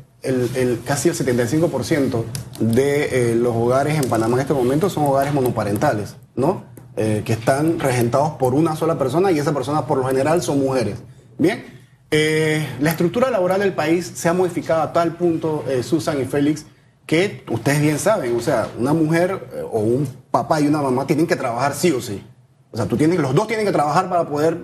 casi 0.84 1.10
el 1.10 1.16
75% 1.16 2.24
de 2.60 3.32
eh, 3.32 3.36
los 3.36 3.56
hogares 3.56 4.04
en 4.04 4.10
Panamá 4.10 4.36
en 4.36 4.42
este 4.42 4.54
momento 4.56 4.90
son 4.90 5.06
hogares 5.06 5.32
monoparentales, 5.32 6.16
¿no? 6.36 6.64
Eh, 6.98 7.22
que 7.24 7.34
están 7.34 7.80
regentados 7.80 8.32
por 8.32 8.56
una 8.56 8.76
sola 8.76 8.98
persona 8.98 9.32
y 9.32 9.38
esa 9.38 9.54
persona 9.54 9.86
por 9.86 10.00
lo 10.00 10.06
general 10.06 10.42
son 10.42 10.60
mujeres. 10.60 10.98
Bien, 11.38 11.66
la 12.80 12.92
estructura 12.92 13.30
laboral 13.30 13.60
del 13.60 13.74
país 13.74 14.12
se 14.16 14.30
ha 14.30 14.34
modificado 14.34 14.82
a 14.82 14.94
tal 14.94 15.16
punto, 15.18 15.66
Susan 15.84 16.22
y 16.22 16.26
Félix, 16.26 16.66
que 17.06 17.44
ustedes 17.52 17.82
bien 17.82 18.00
saben, 18.00 18.36
o 18.38 18.40
sea, 18.40 18.70
una 18.80 18.94
mujer 18.94 19.50
o 19.70 19.80
un 19.82 20.08
papá 20.32 20.62
y 20.62 20.68
una 20.68 20.82
mamá 20.82 21.06
tienen 21.06 21.28
que 21.28 21.36
trabajar 21.36 21.74
sí 21.74 21.92
o 21.92 22.00
sí. 22.00 22.24
O 22.72 22.78
sea, 22.78 22.86
los 22.86 23.36
dos 23.36 23.48
tienen 23.48 23.66
que 23.66 23.74
trabajar 23.74 24.10
para 24.10 24.26
poder 24.30 24.58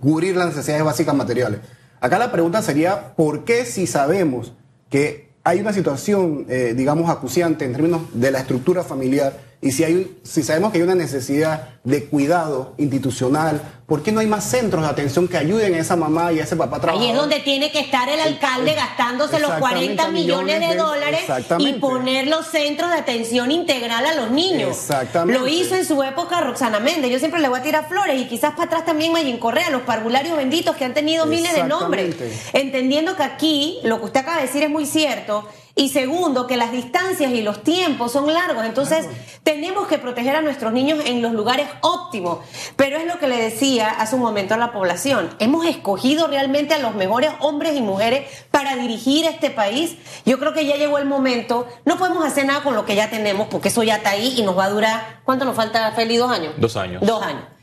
cubrir 0.00 0.36
las 0.36 0.46
necesidades 0.46 0.84
básicas 0.84 1.16
materiales. 1.16 1.60
Acá 2.04 2.18
la 2.18 2.30
pregunta 2.30 2.60
sería, 2.60 3.14
¿por 3.14 3.46
qué 3.46 3.64
si 3.64 3.86
sabemos 3.86 4.52
que 4.90 5.30
hay 5.42 5.60
una 5.60 5.72
situación, 5.72 6.44
eh, 6.50 6.74
digamos, 6.76 7.08
acuciante 7.08 7.64
en 7.64 7.72
términos 7.72 8.02
de 8.12 8.30
la 8.30 8.40
estructura 8.40 8.82
familiar 8.82 9.40
y 9.64 9.72
si, 9.72 9.82
hay, 9.82 10.14
si 10.24 10.42
sabemos 10.42 10.72
que 10.72 10.76
hay 10.76 10.84
una 10.84 10.94
necesidad 10.94 11.70
de 11.84 12.04
cuidado 12.04 12.74
institucional, 12.76 13.62
¿por 13.86 14.02
qué 14.02 14.12
no 14.12 14.20
hay 14.20 14.26
más 14.26 14.44
centros 14.44 14.82
de 14.82 14.88
atención 14.88 15.26
que 15.26 15.38
ayuden 15.38 15.72
a 15.72 15.78
esa 15.78 15.96
mamá 15.96 16.34
y 16.34 16.38
a 16.38 16.42
ese 16.42 16.54
papá 16.54 16.76
a 16.76 16.80
trabajar? 16.82 17.02
Ahí 17.02 17.10
es 17.10 17.16
donde 17.16 17.40
tiene 17.40 17.72
que 17.72 17.80
estar 17.80 18.06
el 18.10 18.20
alcalde 18.20 18.74
gastándose 18.74 19.40
los 19.40 19.52
40 19.52 20.08
millones 20.08 20.60
de, 20.60 20.76
dólares 20.76 21.22
y 21.60 21.72
poner 21.74 22.26
los 22.26 22.46
centros 22.46 22.90
de 22.90 22.98
atención 22.98 23.50
integral 23.50 24.04
a 24.04 24.14
los 24.14 24.30
niños. 24.30 24.68
Exactamente. 24.68 25.40
Lo 25.40 25.48
hizo 25.48 25.76
en 25.76 25.86
su 25.86 26.02
época 26.02 26.42
Roxana 26.42 26.78
Méndez. 26.78 27.10
Yo 27.10 27.18
siempre 27.18 27.40
le 27.40 27.48
voy 27.48 27.60
a 27.60 27.62
tirar 27.62 27.88
flores 27.88 28.20
y 28.20 28.26
quizás 28.26 28.50
para 28.50 28.64
atrás 28.64 28.84
también 28.84 29.12
Mayin 29.12 29.38
Correa, 29.38 29.70
los 29.70 29.82
parvularios 29.82 30.36
benditos 30.36 30.76
que 30.76 30.84
han 30.84 30.92
tenido 30.92 31.24
miles 31.24 31.54
de 31.54 31.64
nombres. 31.64 32.14
Entendiendo 32.52 33.16
que 33.16 33.22
aquí 33.22 33.80
lo 33.82 33.98
que 34.00 34.04
usted 34.04 34.20
acaba 34.20 34.36
de 34.36 34.42
decir 34.42 34.62
es 34.62 34.68
muy 34.68 34.84
cierto 34.84 35.48
y 35.76 35.88
segundo, 35.88 36.46
que 36.46 36.56
las 36.56 36.70
distancias 36.70 37.32
y 37.32 37.42
los 37.42 37.64
tiempos 37.64 38.12
son 38.12 38.32
largos. 38.32 38.64
Entonces, 38.64 39.08
tenemos 39.42 39.88
que 39.88 39.98
proteger 39.98 40.36
a 40.36 40.40
nuestros 40.40 40.72
niños 40.72 41.00
en 41.04 41.20
los 41.20 41.32
lugares 41.32 41.68
óptimos. 41.80 42.38
Pero 42.76 42.96
es 42.96 43.06
lo 43.06 43.18
que 43.18 43.26
le 43.26 43.36
decía 43.36 43.90
hace 43.90 44.14
un 44.14 44.20
momento 44.20 44.54
a 44.54 44.56
la 44.56 44.72
población. 44.72 45.34
Hemos 45.40 45.66
escogido 45.66 46.28
realmente 46.28 46.74
a 46.74 46.78
los 46.78 46.94
mejores 46.94 47.30
hombres 47.40 47.76
y 47.76 47.80
mujeres 47.80 48.28
para 48.52 48.76
dirigir 48.76 49.26
este 49.26 49.50
país. 49.50 49.96
Yo 50.24 50.38
creo 50.38 50.52
que 50.52 50.64
ya 50.64 50.76
llegó 50.76 50.98
el 50.98 51.06
momento. 51.06 51.66
No 51.84 51.98
podemos 51.98 52.24
hacer 52.24 52.46
nada 52.46 52.62
con 52.62 52.76
lo 52.76 52.84
que 52.84 52.94
ya 52.94 53.10
tenemos, 53.10 53.48
porque 53.48 53.68
eso 53.68 53.82
ya 53.82 53.96
está 53.96 54.10
ahí 54.10 54.34
y 54.36 54.42
nos 54.42 54.56
va 54.56 54.66
a 54.66 54.70
durar. 54.70 55.20
¿Cuánto 55.24 55.44
nos 55.44 55.56
falta, 55.56 55.90
Feli? 55.92 56.16
¿Dos 56.16 56.30
años? 56.30 56.54
Dos 56.56 56.76
años. 56.76 57.02
Dos 57.04 57.20
años. 57.20 57.53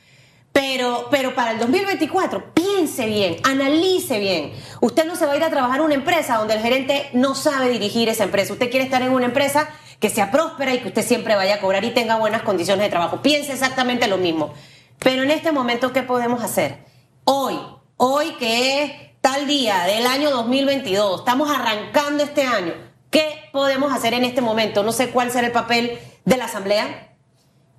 Pero, 0.52 1.08
pero 1.10 1.34
para 1.34 1.52
el 1.52 1.60
2024, 1.60 2.54
piense 2.54 3.06
bien, 3.06 3.38
analice 3.44 4.20
bien. 4.20 4.54
Usted 4.82 5.06
no 5.06 5.16
se 5.16 5.26
va 5.26 5.34
a 5.34 5.38
ir 5.38 5.44
a 5.44 5.50
trabajar 5.50 5.80
en 5.80 5.86
una 5.86 5.96
empresa 5.96 6.38
donde 6.38 6.56
el 6.56 6.62
gerente 6.62 7.10
no 7.14 7.36
sabe 7.36 7.70
dirigir 7.70 8.10
esa 8.10 8.26
empresa. 8.26 8.54
Usted 8.54 8.70
quiere 8.70 8.86
estar 8.86 9.02
en 9.02 9.12
una 9.12 9.26
empresa 9.26 9.70
que 10.00 10.10
sea 10.10 10.32
próspera 10.32 10.74
y 10.74 10.80
que 10.80 10.90
usted 10.90 11.06
siempre 11.06 11.36
vaya 11.36 11.56
a 11.56 11.60
cobrar 11.62 11.86
y 11.86 11.92
tenga 11.92 12.18
buenas 12.18 12.42
condiciones 12.42 12.84
de 12.84 12.90
trabajo. 12.90 13.22
Piense 13.22 13.54
exactamente 13.54 14.08
lo 14.08 14.18
mismo. 14.18 14.54
Pero 15.00 15.24
en 15.24 15.32
este 15.32 15.52
momento, 15.52 15.94
¿qué 15.94 16.04
podemos 16.04 16.44
hacer? 16.44 16.80
Hoy, 17.24 17.58
hoy 17.98 18.32
que 18.34 18.84
es 18.84 18.92
tal 19.22 19.48
día 19.48 19.84
del 19.86 20.06
año 20.06 20.32
2022, 20.32 21.20
estamos 21.20 21.50
arrancando 21.50 22.24
este 22.24 22.44
año. 22.44 22.74
¿Qué 23.10 23.50
podemos 23.52 23.94
hacer 23.94 24.14
en 24.14 24.26
este 24.26 24.42
momento? 24.42 24.84
No 24.84 24.92
sé 24.92 25.10
cuál 25.12 25.32
será 25.32 25.48
el 25.48 25.54
papel 25.54 26.00
de 26.26 26.38
la 26.38 26.46
Asamblea, 26.46 27.11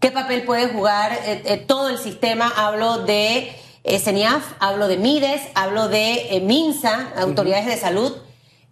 ¿Qué 0.02 0.10
papel 0.10 0.42
puede 0.42 0.66
jugar 0.66 1.12
eh, 1.12 1.42
eh, 1.44 1.64
todo 1.64 1.88
el 1.88 1.96
sistema? 1.96 2.52
Hablo 2.56 3.04
de 3.04 3.52
eh, 3.84 3.98
CENIAF, 4.00 4.42
hablo 4.58 4.88
de 4.88 4.96
MIDES, 4.96 5.42
hablo 5.54 5.86
de 5.86 6.42
MINSA, 6.44 7.12
autoridades 7.18 7.66
de 7.66 7.76
salud. 7.76 8.12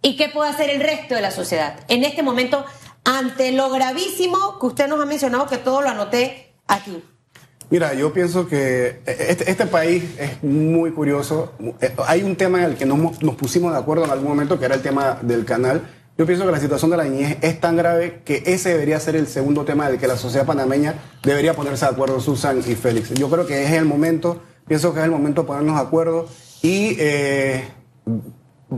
¿Y 0.02 0.16
qué 0.16 0.28
puede 0.28 0.50
hacer 0.50 0.70
el 0.70 0.80
resto 0.80 1.14
de 1.14 1.20
la 1.20 1.30
sociedad? 1.30 1.78
En 1.86 2.02
este 2.02 2.24
momento, 2.24 2.64
ante 3.04 3.52
lo 3.52 3.70
gravísimo 3.70 4.58
que 4.58 4.66
usted 4.66 4.88
nos 4.88 5.00
ha 5.00 5.06
mencionado, 5.06 5.46
que 5.46 5.58
todo 5.58 5.82
lo 5.82 5.90
anoté 5.90 6.52
aquí. 6.66 7.00
Mira, 7.70 7.94
yo 7.94 8.12
pienso 8.12 8.48
que 8.48 9.00
este, 9.06 9.52
este 9.52 9.66
país 9.66 10.02
es 10.18 10.42
muy 10.42 10.90
curioso. 10.90 11.52
Hay 12.08 12.24
un 12.24 12.34
tema 12.34 12.58
en 12.58 12.64
el 12.64 12.76
que 12.76 12.86
nos, 12.86 13.22
nos 13.22 13.36
pusimos 13.36 13.72
de 13.72 13.78
acuerdo 13.78 14.04
en 14.04 14.10
algún 14.10 14.30
momento, 14.30 14.58
que 14.58 14.64
era 14.64 14.74
el 14.74 14.82
tema 14.82 15.20
del 15.22 15.44
canal 15.44 15.88
yo 16.20 16.26
pienso 16.26 16.44
que 16.44 16.52
la 16.52 16.60
situación 16.60 16.90
de 16.90 16.98
la 16.98 17.04
niñez 17.04 17.38
es 17.40 17.58
tan 17.60 17.78
grave 17.78 18.20
que 18.26 18.42
ese 18.44 18.68
debería 18.68 19.00
ser 19.00 19.16
el 19.16 19.26
segundo 19.26 19.64
tema 19.64 19.88
del 19.88 19.98
que 19.98 20.06
la 20.06 20.18
sociedad 20.18 20.44
panameña 20.44 20.96
debería 21.22 21.56
ponerse 21.56 21.86
de 21.86 21.92
acuerdo, 21.92 22.20
Susan 22.20 22.58
y 22.58 22.74
Félix. 22.74 23.14
Yo 23.14 23.30
creo 23.30 23.46
que 23.46 23.64
es 23.64 23.70
el 23.72 23.86
momento, 23.86 24.38
pienso 24.68 24.92
que 24.92 24.98
es 24.98 25.06
el 25.06 25.12
momento 25.12 25.40
de 25.40 25.46
ponernos 25.46 25.76
de 25.76 25.80
acuerdo 25.80 26.28
y 26.60 26.94
eh, 26.98 27.64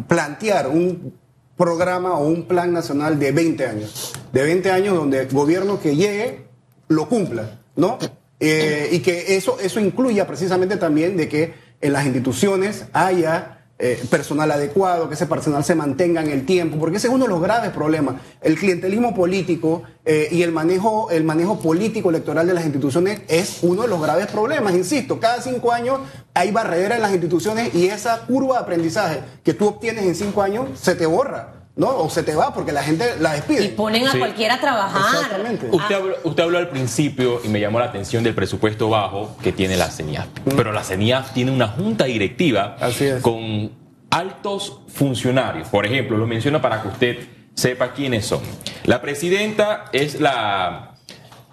plantear 0.06 0.68
un 0.68 1.18
programa 1.56 2.12
o 2.12 2.28
un 2.28 2.44
plan 2.44 2.72
nacional 2.72 3.18
de 3.18 3.32
20 3.32 3.66
años. 3.66 4.12
De 4.32 4.44
20 4.44 4.70
años 4.70 4.94
donde 4.94 5.22
el 5.22 5.28
gobierno 5.28 5.80
que 5.80 5.96
llegue 5.96 6.44
lo 6.86 7.08
cumpla, 7.08 7.58
¿no? 7.74 7.98
Eh, 8.38 8.88
y 8.92 9.00
que 9.00 9.34
eso, 9.34 9.58
eso 9.60 9.80
incluya 9.80 10.28
precisamente 10.28 10.76
también 10.76 11.16
de 11.16 11.28
que 11.28 11.54
en 11.80 11.92
las 11.92 12.04
instituciones 12.04 12.84
haya 12.92 13.61
eh, 13.78 14.00
personal 14.08 14.50
adecuado, 14.50 15.08
que 15.08 15.14
ese 15.14 15.26
personal 15.26 15.64
se 15.64 15.74
mantenga 15.74 16.20
en 16.20 16.30
el 16.30 16.46
tiempo, 16.46 16.78
porque 16.78 16.98
ese 16.98 17.08
es 17.08 17.12
uno 17.12 17.24
de 17.24 17.30
los 17.30 17.40
graves 17.40 17.70
problemas. 17.70 18.16
El 18.40 18.56
clientelismo 18.56 19.14
político 19.14 19.82
eh, 20.04 20.28
y 20.30 20.42
el 20.42 20.52
manejo, 20.52 21.10
el 21.10 21.24
manejo 21.24 21.58
político 21.58 22.10
electoral 22.10 22.46
de 22.46 22.54
las 22.54 22.64
instituciones 22.64 23.22
es 23.28 23.58
uno 23.62 23.82
de 23.82 23.88
los 23.88 24.00
graves 24.00 24.28
problemas. 24.28 24.74
Insisto, 24.74 25.18
cada 25.18 25.40
cinco 25.40 25.72
años 25.72 26.00
hay 26.34 26.52
barreras 26.52 26.96
en 26.96 27.02
las 27.02 27.12
instituciones 27.12 27.74
y 27.74 27.86
esa 27.86 28.20
curva 28.26 28.56
de 28.56 28.62
aprendizaje 28.62 29.20
que 29.42 29.54
tú 29.54 29.66
obtienes 29.66 30.04
en 30.04 30.14
cinco 30.14 30.42
años 30.42 30.68
se 30.78 30.94
te 30.94 31.06
borra. 31.06 31.61
¿No? 31.76 31.88
O 31.98 32.10
se 32.10 32.22
te 32.22 32.34
va 32.34 32.52
porque 32.52 32.72
la 32.72 32.82
gente 32.82 33.16
la 33.18 33.32
despide. 33.32 33.64
Y 33.64 33.68
ponen 33.68 34.06
a 34.06 34.12
Sí. 34.12 34.18
cualquiera 34.18 34.54
a 34.54 34.60
trabajar. 34.60 35.00
Exactamente. 35.14 35.68
Usted, 35.70 35.94
Ah, 35.94 35.98
habló, 35.98 36.14
usted 36.24 36.42
habló 36.42 36.58
al 36.58 36.68
principio 36.68 37.40
y 37.44 37.48
me 37.48 37.60
llamó 37.60 37.78
la 37.78 37.86
atención 37.86 38.22
del 38.24 38.34
presupuesto 38.34 38.88
bajo 38.90 39.36
que 39.42 39.52
tiene 39.52 39.76
la 39.76 39.88
CENIAF. 39.90 40.26
Pero 40.56 40.72
la 40.72 40.84
CENIAF 40.84 41.32
tiene 41.32 41.50
una 41.50 41.68
junta 41.68 42.04
directiva 42.04 42.76
Así 42.80 43.06
es. 43.06 43.22
con 43.22 43.72
altos 44.10 44.80
funcionarios. 44.88 45.68
Por 45.68 45.86
ejemplo, 45.86 46.16
lo 46.18 46.26
menciono 46.26 46.60
para 46.60 46.82
que 46.82 46.88
usted 46.88 47.18
sepa 47.54 47.92
quiénes 47.92 48.26
son. 48.26 48.40
La 48.84 49.00
presidenta 49.00 49.84
es 49.92 50.20
la 50.20 50.91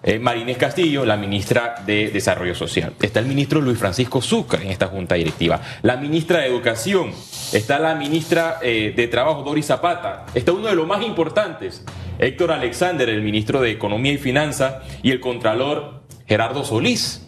eh, 0.01 0.19
Marinés 0.19 0.57
Castillo, 0.57 1.05
la 1.05 1.17
ministra 1.17 1.75
de 1.85 2.09
Desarrollo 2.09 2.55
Social. 2.55 2.93
Está 3.01 3.19
el 3.19 3.25
ministro 3.25 3.59
Luis 3.59 3.77
Francisco 3.77 4.21
Zúcar 4.21 4.61
en 4.61 4.69
esta 4.69 4.87
junta 4.87 5.15
directiva. 5.15 5.61
La 5.81 5.97
ministra 5.97 6.39
de 6.39 6.47
Educación. 6.47 7.11
Está 7.51 7.79
la 7.79 7.95
ministra 7.95 8.59
eh, 8.61 8.93
de 8.95 9.07
Trabajo, 9.07 9.43
Doris 9.43 9.65
Zapata. 9.65 10.25
Está 10.33 10.53
uno 10.53 10.67
de 10.67 10.75
los 10.75 10.87
más 10.87 11.03
importantes, 11.03 11.83
Héctor 12.19 12.51
Alexander, 12.51 13.09
el 13.09 13.21
ministro 13.21 13.59
de 13.61 13.71
Economía 13.71 14.13
y 14.13 14.17
Finanzas. 14.17 14.75
Y 15.03 15.11
el 15.11 15.19
contralor 15.19 16.03
Gerardo 16.27 16.63
Solís. 16.63 17.25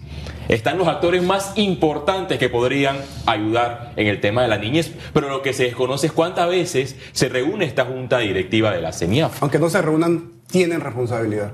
Están 0.48 0.78
los 0.78 0.88
actores 0.88 1.24
más 1.24 1.54
importantes 1.56 2.38
que 2.38 2.50
podrían 2.50 2.98
ayudar 3.26 3.94
en 3.96 4.08
el 4.08 4.20
tema 4.20 4.42
de 4.42 4.50
la 4.50 4.58
niñez. 4.58 4.92
Pero 5.14 5.30
lo 5.30 5.42
que 5.42 5.54
se 5.54 5.64
desconoce 5.64 6.08
es 6.08 6.14
cuántas 6.14 6.50
veces 6.50 6.98
se 7.14 7.30
reúne 7.30 7.66
esta 7.66 7.86
junta 7.86 8.20
directiva 8.20 8.72
de 8.72 8.82
la 8.82 8.92
CENIAF. 8.92 9.42
Aunque 9.42 9.60
no 9.60 9.70
se 9.70 9.82
reúnan, 9.82 10.32
tienen 10.48 10.82
responsabilidad. 10.82 11.54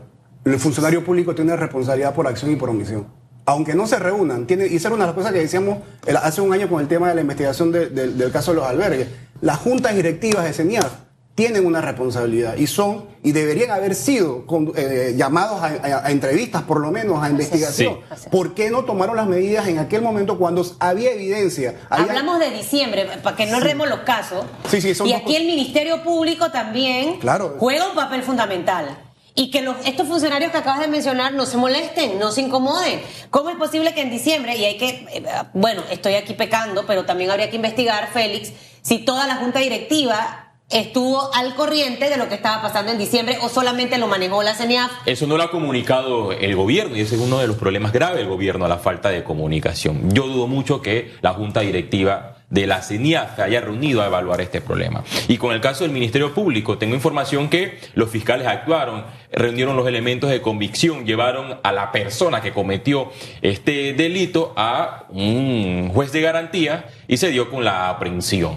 El 0.54 0.60
funcionario 0.60 1.04
público 1.04 1.36
tiene 1.36 1.56
responsabilidad 1.56 2.14
por 2.14 2.28
acción 2.28 2.52
y 2.52 2.56
por 2.56 2.70
omisión. 2.70 3.08
Aunque 3.46 3.76
no 3.76 3.88
se 3.88 3.98
reúnan, 4.00 4.46
tiene, 4.46 4.68
y 4.68 4.76
esa 4.76 4.90
era 4.90 4.96
una 4.96 5.06
de 5.06 5.10
las 5.12 5.16
cosas 5.16 5.32
que 5.32 5.40
decíamos 5.40 5.80
el- 6.06 6.18
hace 6.18 6.42
un 6.42 6.52
año 6.54 6.68
con 6.70 6.82
el 6.82 6.88
tema 6.88 7.10
de 7.10 7.16
la 7.16 7.22
investigación 7.22 7.72
de- 7.72 7.88
de- 7.90 8.08
del 8.10 8.32
caso 8.32 8.52
de 8.52 8.58
los 8.58 8.68
albergues. 8.68 9.08
Las 9.42 9.58
juntas 9.58 9.96
directivas 9.96 10.44
de 10.44 10.54
CENIAF 10.54 10.92
tienen 11.36 11.66
una 11.66 11.82
responsabilidad 11.82 12.56
y 12.58 12.66
son 12.68 13.06
y 13.24 13.32
deberían 13.32 13.72
haber 13.72 13.94
sido 13.96 14.46
con- 14.46 14.74
eh, 14.76 15.14
llamados 15.16 15.62
a, 15.62 15.66
a- 15.68 16.08
a 16.08 16.12
entrevistas, 16.12 16.64
por 16.64 16.80
lo 16.82 16.92
menos, 16.92 17.24
a 17.24 17.30
investigación. 17.30 18.00
Sí. 18.16 18.28
¿Por 18.32 18.54
qué 18.54 18.70
no 18.72 18.84
tomaron 18.86 19.16
las 19.16 19.28
medidas 19.28 19.68
en 19.68 19.80
aquel 19.80 20.02
momento 20.02 20.38
cuando 20.38 20.66
había 20.80 21.12
evidencia? 21.12 21.76
Había- 21.90 22.06
Hablamos 22.14 22.40
de 22.40 22.50
diciembre, 22.52 23.06
para 23.24 23.36
que 23.36 23.46
no 23.46 23.58
erremos 23.58 23.88
los 23.88 24.00
casos. 24.00 24.46
Sí, 24.70 24.82
sí, 24.82 24.96
son 24.96 25.08
y 25.08 25.14
dos 25.14 25.22
aquí 25.22 25.36
el 25.36 25.46
Ministerio 25.46 26.04
Público 26.04 26.52
también 26.52 27.20
Claro. 27.20 27.56
juega 27.60 27.88
un 27.90 27.96
papel 27.96 28.24
fundamental. 28.24 28.98
Y 29.40 29.52
que 29.52 29.64
estos 29.86 30.08
funcionarios 30.08 30.52
que 30.52 30.58
acabas 30.58 30.82
de 30.82 30.88
mencionar 30.88 31.32
no 31.32 31.46
se 31.46 31.58
molesten, 31.58 32.18
no 32.18 32.32
se 32.32 32.42
incomoden. 32.42 33.00
¿Cómo 33.30 33.52
es 33.52 33.56
posible 33.56 33.94
que 33.94 34.02
en 34.02 34.10
diciembre, 34.10 34.58
y 34.58 34.66
hay 34.66 34.78
que, 34.78 34.90
eh, 35.14 35.24
bueno, 35.54 35.84
estoy 35.92 36.16
aquí 36.16 36.34
pecando, 36.34 36.88
pero 36.88 37.06
también 37.06 37.30
habría 37.30 37.48
que 37.52 37.56
investigar, 37.56 38.10
Félix, 38.12 38.52
si 38.82 38.98
toda 38.98 39.28
la 39.28 39.36
junta 39.36 39.60
directiva 39.60 40.48
estuvo 40.70 41.34
al 41.36 41.54
corriente 41.54 42.10
de 42.10 42.18
lo 42.18 42.28
que 42.28 42.36
estaba 42.36 42.64
pasando 42.64 42.92
en 42.92 42.98
diciembre 42.98 43.38
o 43.42 43.48
solamente 43.48 43.98
lo 43.98 44.08
manejó 44.08 44.44
la 44.44 44.54
CENIAF 44.54 44.92
Eso 45.06 45.28
no 45.28 45.38
lo 45.38 45.44
ha 45.44 45.52
comunicado 45.52 46.34
el 46.34 46.56
gobierno 46.56 46.98
y 46.98 47.02
ese 47.02 47.16
es 47.16 47.22
uno 47.22 47.38
de 47.38 47.48
los 47.48 47.58
problemas 47.58 47.94
graves 47.94 48.18
del 48.18 48.28
gobierno, 48.28 48.68
la 48.68 48.78
falta 48.78 49.10
de 49.10 49.24
comunicación. 49.24 50.12
Yo 50.14 50.28
dudo 50.28 50.48
mucho 50.48 50.82
que 50.82 51.14
la 51.22 51.34
junta 51.34 51.62
directiva 51.62 52.37
de 52.50 52.66
la 52.66 52.82
CENIAF 52.82 53.36
se 53.36 53.42
haya 53.44 53.60
reunido 53.60 54.02
a 54.02 54.06
evaluar 54.06 54.40
este 54.40 54.62
problema. 54.62 55.04
Y 55.28 55.38
con 55.38 55.54
el 55.54 55.60
caso 55.60 55.84
del 55.84 55.92
Ministerio 55.92 56.34
Público, 56.34 56.78
tengo 56.78 56.96
información 56.96 57.50
que 57.50 57.78
los 57.94 58.10
fiscales 58.10 58.48
actuaron, 58.48 59.04
reunieron 59.34 59.76
los 59.76 59.86
elementos 59.88 60.30
de 60.30 60.42
convicción, 60.42 61.06
llevaron 61.06 61.60
a 61.62 61.72
la 61.74 61.92
persona 61.92 62.40
que 62.42 62.54
cometió 62.54 63.12
este 63.42 63.94
delito 63.94 64.54
a 64.56 65.06
un 65.10 65.92
juez 65.94 66.12
de 66.14 66.22
garantía 66.22 66.86
y 67.08 67.18
se 67.18 67.32
dio 67.32 67.50
con 67.50 67.66
la 67.66 67.90
aprehensión. 67.90 68.56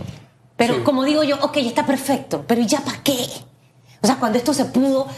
Pero 0.57 0.75
Sí. 0.77 0.81
como 0.83 1.05
digo 1.05 1.25
yo, 1.25 1.37
ok, 1.41 1.57
está 1.57 1.85
perfecto, 1.85 2.45
pero 2.47 2.61
¿y 2.61 2.67
ya 2.67 2.81
para 2.85 3.03
qué? 3.03 3.17
O 4.03 4.07
sea, 4.07 4.17
cuando 4.17 4.39
esto 4.39 4.55
se 4.55 4.67
pudo 4.67 5.09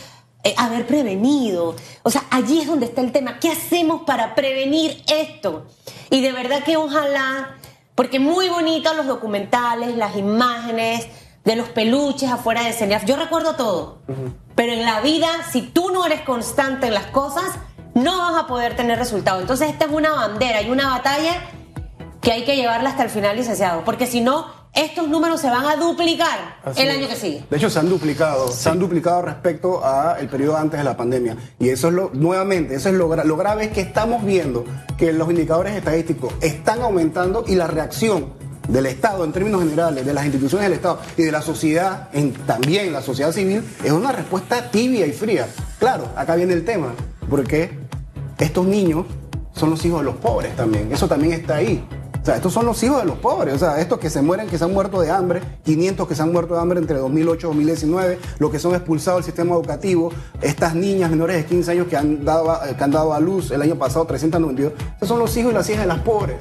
eh, 0.44 0.54
haber 0.56 0.86
prevenido, 0.86 1.76
o 2.02 2.10
sea, 2.10 2.24
allí 2.30 2.60
es 2.62 2.66
donde 2.66 2.86
está 2.86 3.00
el 3.00 3.12
tema. 3.12 3.38
¿Qué 3.38 3.48
hacemos 3.50 4.02
para 4.02 4.34
prevenir 4.34 5.00
esto? 5.12 5.66
Y 6.10 6.20
de 6.20 6.32
verdad 6.32 6.64
que 6.64 6.76
ojalá, 6.76 7.58
porque 7.94 8.20
muy 8.20 8.48
bonitos 8.48 8.96
los 8.96 9.06
documentales, 9.06 9.96
las 9.96 10.16
imágenes 10.16 11.08
de 11.44 11.56
los 11.56 11.68
peluches 11.68 12.30
afuera 12.30 12.62
de 12.62 12.72
CENIAF. 12.72 13.04
Yo 13.04 13.16
recuerdo 13.16 13.54
todo, 13.56 13.98
pero 14.54 14.72
en 14.72 14.84
la 14.84 15.00
vida, 15.00 15.28
si 15.50 15.62
tú 15.62 15.90
no 15.90 16.06
eres 16.06 16.20
constante 16.20 16.86
en 16.86 16.94
las 16.94 17.06
cosas, 17.06 17.44
no 17.94 18.18
vas 18.18 18.42
a 18.42 18.46
poder 18.46 18.76
tener 18.76 18.98
resultado. 18.98 19.40
Entonces, 19.40 19.70
esta 19.70 19.86
es 19.86 19.90
una 19.90 20.12
bandera 20.12 20.62
y 20.62 20.70
una 20.70 20.88
batalla 20.88 21.42
que 22.20 22.32
hay 22.32 22.44
que 22.44 22.56
llevarla 22.56 22.90
hasta 22.90 23.02
el 23.02 23.10
final, 23.10 23.36
licenciado, 23.36 23.84
porque 23.84 24.06
si 24.06 24.20
no, 24.20 24.61
estos 24.74 25.08
números 25.08 25.40
se 25.40 25.50
van 25.50 25.66
a 25.66 25.76
duplicar 25.76 26.56
Así 26.64 26.82
el 26.82 26.88
es. 26.88 26.96
año 26.96 27.08
que 27.08 27.16
sigue. 27.16 27.44
De 27.50 27.56
hecho, 27.56 27.68
se 27.68 27.78
han 27.78 27.88
duplicado, 27.88 28.48
se 28.50 28.68
han 28.70 28.78
duplicado 28.78 29.22
respecto 29.22 29.84
al 29.84 30.26
periodo 30.28 30.56
antes 30.56 30.78
de 30.78 30.84
la 30.84 30.96
pandemia. 30.96 31.36
Y 31.58 31.68
eso 31.68 31.88
es 31.88 31.94
lo, 31.94 32.10
nuevamente, 32.14 32.74
eso 32.74 32.88
es 32.88 32.94
lo, 32.94 33.14
lo 33.14 33.36
grave 33.36 33.64
es 33.64 33.70
que 33.72 33.82
estamos 33.82 34.24
viendo 34.24 34.64
que 34.96 35.12
los 35.12 35.28
indicadores 35.30 35.74
estadísticos 35.74 36.32
están 36.40 36.80
aumentando 36.82 37.44
y 37.46 37.54
la 37.54 37.66
reacción 37.66 38.32
del 38.68 38.86
Estado 38.86 39.24
en 39.24 39.32
términos 39.32 39.60
generales, 39.60 40.06
de 40.06 40.14
las 40.14 40.24
instituciones 40.24 40.68
del 40.68 40.74
Estado 40.74 41.00
y 41.16 41.22
de 41.24 41.32
la 41.32 41.42
sociedad, 41.42 42.08
en, 42.12 42.32
también 42.32 42.92
la 42.92 43.02
sociedad 43.02 43.32
civil, 43.32 43.62
es 43.84 43.90
una 43.90 44.12
respuesta 44.12 44.70
tibia 44.70 45.06
y 45.06 45.12
fría. 45.12 45.48
Claro, 45.78 46.08
acá 46.16 46.36
viene 46.36 46.54
el 46.54 46.64
tema, 46.64 46.94
porque 47.28 47.70
estos 48.38 48.64
niños 48.64 49.06
son 49.54 49.70
los 49.70 49.84
hijos 49.84 50.00
de 50.00 50.04
los 50.04 50.16
pobres 50.16 50.56
también, 50.56 50.90
eso 50.92 51.08
también 51.08 51.32
está 51.32 51.56
ahí. 51.56 51.84
O 52.22 52.24
sea, 52.24 52.36
estos 52.36 52.52
son 52.52 52.66
los 52.66 52.80
hijos 52.84 53.00
de 53.00 53.04
los 53.04 53.18
pobres, 53.18 53.54
o 53.54 53.58
sea, 53.58 53.80
estos 53.80 53.98
que 53.98 54.08
se 54.08 54.22
mueren, 54.22 54.46
que 54.46 54.56
se 54.56 54.62
han 54.62 54.72
muerto 54.72 55.00
de 55.00 55.10
hambre, 55.10 55.40
500 55.64 56.06
que 56.06 56.14
se 56.14 56.22
han 56.22 56.30
muerto 56.30 56.54
de 56.54 56.60
hambre 56.60 56.78
entre 56.78 56.96
2008 56.98 57.46
y 57.46 57.48
2019, 57.48 58.18
los 58.38 58.50
que 58.52 58.60
son 58.60 58.74
expulsados 58.76 59.18
del 59.18 59.24
sistema 59.24 59.54
educativo, 59.56 60.12
estas 60.40 60.76
niñas 60.76 61.10
menores 61.10 61.36
de 61.36 61.44
15 61.46 61.72
años 61.72 61.88
que 61.88 61.96
han 61.96 62.24
dado, 62.24 62.52
a- 62.52 62.64
que 62.76 62.84
han 62.84 62.92
dado 62.92 63.12
a 63.12 63.18
luz 63.18 63.50
el 63.50 63.60
año 63.60 63.74
pasado 63.74 64.04
392, 64.04 64.72
esos 64.96 65.08
son 65.08 65.18
los 65.18 65.36
hijos 65.36 65.50
y 65.50 65.54
las 65.54 65.68
hijas 65.68 65.80
de 65.82 65.88
las 65.88 65.98
pobres. 65.98 66.36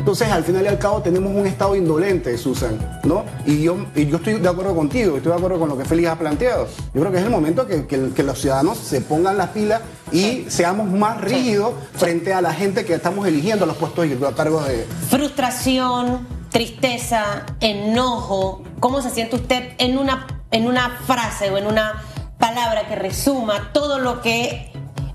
Entonces, 0.00 0.30
al 0.30 0.42
final 0.44 0.64
y 0.64 0.66
al 0.68 0.78
cabo, 0.78 1.02
tenemos 1.02 1.30
un 1.34 1.46
Estado 1.46 1.76
indolente, 1.76 2.36
Susan, 2.38 3.00
¿no? 3.04 3.22
Y 3.44 3.62
yo, 3.62 3.76
y 3.94 4.06
yo 4.06 4.16
estoy 4.16 4.34
de 4.40 4.48
acuerdo 4.48 4.74
contigo, 4.74 5.18
estoy 5.18 5.30
de 5.30 5.36
acuerdo 5.36 5.58
con 5.60 5.68
lo 5.68 5.76
que 5.76 5.84
Félix 5.84 6.08
ha 6.08 6.18
planteado. 6.18 6.66
Yo 6.94 7.00
creo 7.02 7.12
que 7.12 7.18
es 7.18 7.24
el 7.24 7.30
momento 7.30 7.66
que, 7.66 7.86
que- 7.86 8.10
que 8.14 8.22
los 8.22 8.40
ciudadanos 8.40 8.78
se 8.78 9.02
pongan 9.02 9.36
las 9.36 9.50
pilas 9.50 9.82
y 10.10 10.46
seamos 10.48 10.88
más 10.90 11.20
rígidos 11.20 11.74
frente 11.92 12.32
a 12.32 12.40
la 12.40 12.54
gente 12.54 12.86
que 12.86 12.94
estamos 12.94 13.26
eligiendo 13.26 13.64
a 13.66 13.68
los 13.68 13.76
puestos 13.76 14.06
y 14.06 14.12
a 14.24 14.32
cargo 14.34 14.62
de, 14.62 14.86
Frustración, 15.10 16.26
tristeza, 16.50 17.44
enojo. 17.60 18.62
¿Cómo 18.80 19.02
se 19.02 19.10
siente 19.10 19.36
usted 19.36 19.74
en 19.78 19.98
una, 19.98 20.26
en 20.50 20.66
una 20.66 20.98
frase 21.06 21.50
o 21.50 21.58
en 21.58 21.66
una 21.66 22.02
palabra 22.38 22.88
que 22.88 22.96
resuma 22.96 23.70
todo 23.74 23.98
lo 23.98 24.22
que 24.22 24.69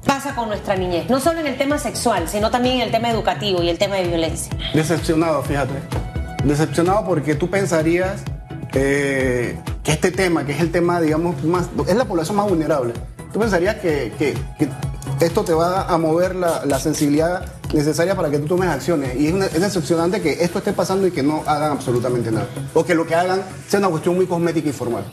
pasa 0.05 0.35
con 0.35 0.47
nuestra 0.49 0.75
niñez? 0.75 1.09
No 1.09 1.19
solo 1.19 1.39
en 1.39 1.47
el 1.47 1.57
tema 1.57 1.77
sexual, 1.77 2.27
sino 2.29 2.51
también 2.51 2.75
en 2.77 2.81
el 2.83 2.91
tema 2.91 3.09
educativo 3.09 3.61
y 3.61 3.69
el 3.69 3.77
tema 3.77 3.95
de 3.95 4.07
violencia. 4.07 4.51
Decepcionado, 4.73 5.41
fíjate. 5.43 5.73
Decepcionado 6.43 7.05
porque 7.05 7.35
tú 7.35 7.49
pensarías 7.49 8.21
eh, 8.73 9.57
que 9.83 9.91
este 9.91 10.11
tema, 10.11 10.45
que 10.45 10.51
es 10.53 10.61
el 10.61 10.71
tema, 10.71 11.01
digamos, 11.01 11.43
más, 11.43 11.67
es 11.87 11.95
la 11.95 12.05
población 12.05 12.37
más 12.37 12.47
vulnerable. 12.47 12.93
Tú 13.33 13.39
pensarías 13.39 13.75
que, 13.75 14.13
que- 14.17 14.37
que 14.57 14.69
esto 15.25 15.43
te 15.43 15.53
va 15.53 15.83
a 15.87 15.97
mover 15.97 16.35
la, 16.35 16.65
la 16.65 16.79
sensibilidad 16.79 17.45
necesaria 17.73 18.15
para 18.15 18.29
que 18.29 18.37
tú 18.39 18.47
tomes 18.47 18.69
acciones. 18.69 19.15
Y 19.19 19.27
es, 19.27 19.33
una- 19.33 19.45
es 19.45 19.59
decepcionante 19.61 20.21
que 20.21 20.43
esto 20.43 20.59
esté 20.59 20.73
pasando 20.73 21.07
y 21.07 21.11
que 21.11 21.23
no 21.23 21.43
hagan 21.47 21.71
absolutamente 21.71 22.31
nada. 22.31 22.47
O 22.73 22.83
que 22.85 22.95
lo 22.95 23.05
que 23.07 23.15
hagan 23.15 23.41
sea 23.67 23.79
una 23.79 23.89
cuestión 23.89 24.15
muy 24.15 24.25
cosmética 24.25 24.69
y 24.69 24.73
formal. 24.73 25.03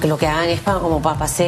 Que 0.00 0.08
lo 0.08 0.16
que 0.18 0.26
hagan 0.26 0.48
es 0.48 0.60
para, 0.60 0.78
como 0.80 1.00
para 1.02 1.18
pasar 1.18 1.46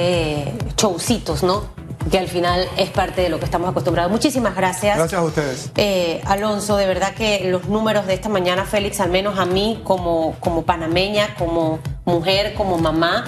showcitos, 0.77 1.43
¿no? 1.43 1.65
Que 2.11 2.19
al 2.19 2.29
final 2.29 2.69
es 2.77 2.91
parte 2.91 3.23
de 3.23 3.29
lo 3.29 3.39
que 3.39 3.45
estamos 3.45 3.71
acostumbrados. 3.71 4.11
Muchísimas 4.11 4.55
gracias. 4.55 4.97
Gracias 4.97 5.21
a 5.21 5.25
ustedes. 5.25 5.71
Eh, 5.77 6.21
Alonso, 6.27 6.77
de 6.77 6.87
verdad 6.87 7.15
que 7.15 7.49
los 7.51 7.67
números 7.67 8.07
de 8.07 8.15
esta 8.15 8.29
mañana, 8.29 8.65
Félix, 8.65 9.01
al 9.01 9.11
menos 9.11 9.39
a 9.39 9.45
mí 9.45 9.81
como, 9.85 10.35
como 10.41 10.63
panameña, 10.63 11.35
como 11.37 11.79
mujer, 12.05 12.55
como 12.55 12.79
mamá, 12.79 13.25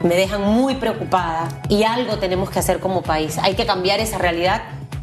me 0.00 0.14
dejan 0.14 0.42
muy 0.42 0.76
preocupada 0.76 1.48
y 1.68 1.82
algo 1.82 2.18
tenemos 2.18 2.50
que 2.50 2.58
hacer 2.58 2.78
como 2.80 3.02
país. 3.02 3.38
Hay 3.38 3.54
que 3.54 3.66
cambiar 3.66 4.00
esa 4.00 4.18
realidad. 4.18 4.62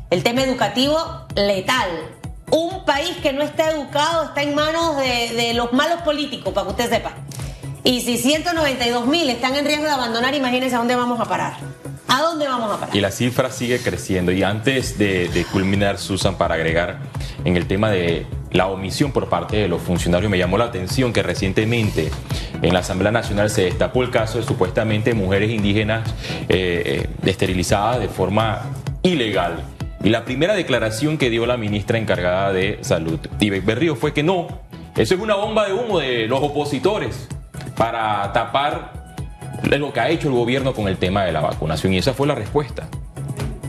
El 0.09 0.23
tema 0.23 0.43
educativo, 0.43 0.97
letal. 1.35 1.89
Un 2.51 2.85
país 2.85 3.17
que 3.21 3.33
no 3.33 3.43
está 3.43 3.71
educado 3.71 4.25
está 4.25 4.43
en 4.43 4.53
manos 4.53 4.97
de, 4.97 5.33
de 5.35 5.53
los 5.55 5.73
malos 5.73 6.01
políticos, 6.03 6.53
para 6.53 6.67
que 6.67 6.71
usted 6.71 6.89
sepa. 6.89 7.13
Y 7.83 8.01
si 8.01 8.17
192 8.17 9.07
mil 9.07 9.29
están 9.29 9.55
en 9.55 9.65
riesgo 9.65 9.85
de 9.85 9.91
abandonar, 9.91 10.33
imagínense 10.35 10.75
a 10.75 10.79
dónde 10.79 10.95
vamos 10.95 11.19
a 11.19 11.25
parar. 11.25 11.57
¿A 12.07 12.21
dónde 12.21 12.47
vamos 12.47 12.71
a 12.71 12.79
parar? 12.79 12.95
Y 12.95 13.01
la 13.01 13.11
cifra 13.11 13.51
sigue 13.51 13.79
creciendo. 13.79 14.31
Y 14.31 14.43
antes 14.43 14.97
de, 14.97 15.45
culminar, 15.51 15.97
Susan, 15.97 16.35
para 16.37 16.55
agregar 16.55 16.99
en 17.45 17.57
el 17.57 17.67
tema 17.67 17.89
de 17.89 18.25
la 18.51 18.67
omisión 18.67 19.11
por 19.11 19.29
parte 19.29 19.57
de 19.57 19.67
los 19.67 19.81
funcionarios, 19.81 20.29
me 20.29 20.37
llamó 20.37 20.57
la 20.57 20.65
atención 20.65 21.13
que 21.13 21.23
recientemente 21.23 22.11
en 22.61 22.73
la 22.73 22.79
Asamblea 22.79 23.11
Nacional 23.11 23.49
se 23.49 23.63
destapó 23.63 24.03
el 24.03 24.11
caso 24.11 24.37
de 24.37 24.43
supuestamente 24.43 25.13
mujeres 25.13 25.51
indígenas 25.51 26.07
eh, 26.49 27.05
eh, 27.05 27.29
esterilizadas 27.29 27.99
de 27.99 28.09
forma 28.09 28.61
ilegal. 29.01 29.63
Y 30.03 30.09
la 30.09 30.25
primera 30.25 30.53
declaración 30.53 31.17
que 31.17 31.29
dio 31.29 31.45
la 31.45 31.57
ministra 31.57 31.97
encargada 31.97 32.51
de 32.51 32.79
Salud, 32.81 33.19
Ibe 33.39 33.61
Berrío, 33.61 33.95
fue 33.95 34.13
que 34.13 34.21
no, 34.21 34.47
eso 34.95 35.15
es 35.15 35.21
una 35.21 35.35
bomba 35.35 35.65
de 35.65 35.73
humo 35.73 35.99
de 35.99 36.27
los 36.27 36.41
opositores. 36.43 37.27
para 37.75 38.31
tapar 38.33 39.02
lo 39.69 39.93
que 39.93 39.99
ha 39.99 40.09
hecho 40.09 40.27
el 40.27 40.33
gobierno 40.33 40.73
con 40.73 40.87
el 40.87 40.97
tema 40.97 41.23
de 41.23 41.31
la 41.31 41.41
vacunación 41.41 41.93
y 41.93 41.97
esa 41.97 42.13
fue 42.13 42.27
la 42.27 42.35
respuesta. 42.35 42.87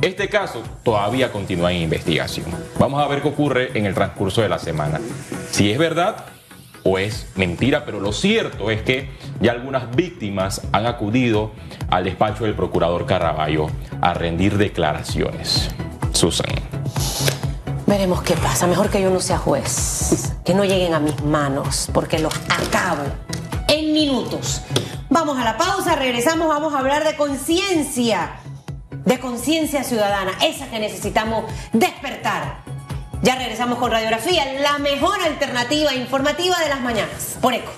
Este 0.02 0.28
caso 0.28 0.62
todavía 0.83 1.33
continúa 1.33 1.72
en 1.72 1.83
investigación. 1.83 2.46
Vamos 2.78 3.02
a 3.02 3.09
ver 3.09 3.22
qué 3.22 3.28
ocurre 3.28 3.70
en 3.78 3.87
el 3.87 3.94
transcurso 3.94 4.42
de 4.42 4.50
la 4.50 4.59
semana. 4.59 5.00
Si 5.50 5.70
es 5.70 5.78
verdad 5.78 6.26
o 6.83 6.98
es 6.98 7.28
mentira, 7.37 7.87
pero 7.87 8.00
lo 8.00 8.12
cierto 8.12 8.70
es 8.70 8.83
que 8.83 9.09
ya 9.40 9.52
algunas 9.52 9.96
víctimas 9.96 10.61
han 10.72 10.87
acudido 10.87 11.52
al 11.88 12.04
despacho 12.04 12.44
del 12.44 12.54
procurador 12.54 13.07
Caraballo 13.07 13.68
a 14.02 14.12
rendir 14.12 14.59
declaraciones. 14.59 15.70
Susan. 16.12 16.52
Veremos 17.87 18.22
qué 18.22 18.35
pasa. 18.35 18.66
Mejor 18.66 18.90
que 18.90 19.00
yo 19.00 19.11
no 19.11 19.20
sea 19.20 19.38
juez. 19.38 20.35
Que 20.44 20.52
no 20.52 20.64
lleguen 20.64 20.92
a 20.92 21.00
mis 21.00 21.22
manos, 21.24 21.88
porque 21.92 22.18
los 22.18 22.35
acabo 22.50 23.04
minutos. 23.94 24.61
Vamos 25.09 25.38
a 25.38 25.44
la 25.44 25.57
pausa, 25.57 25.96
regresamos, 25.96 26.48
vamos 26.48 26.74
a 26.74 26.80
hablar 26.80 27.04
de 27.04 27.16
conciencia. 27.16 28.33
De 29.04 29.18
conciencia 29.18 29.85
ciudadana, 29.85 30.33
esa 30.42 30.68
que 30.68 30.78
necesitamos 30.80 31.44
despertar. 31.72 32.59
Ya 33.22 33.37
regresamos 33.37 33.78
con 33.78 33.90
radiografía, 33.90 34.44
la 34.61 34.78
mejor 34.78 35.18
alternativa 35.20 35.94
informativa 35.94 36.59
de 36.59 36.68
las 36.68 36.80
mañanas. 36.80 37.38
Por 37.40 37.54
eco. 37.54 37.72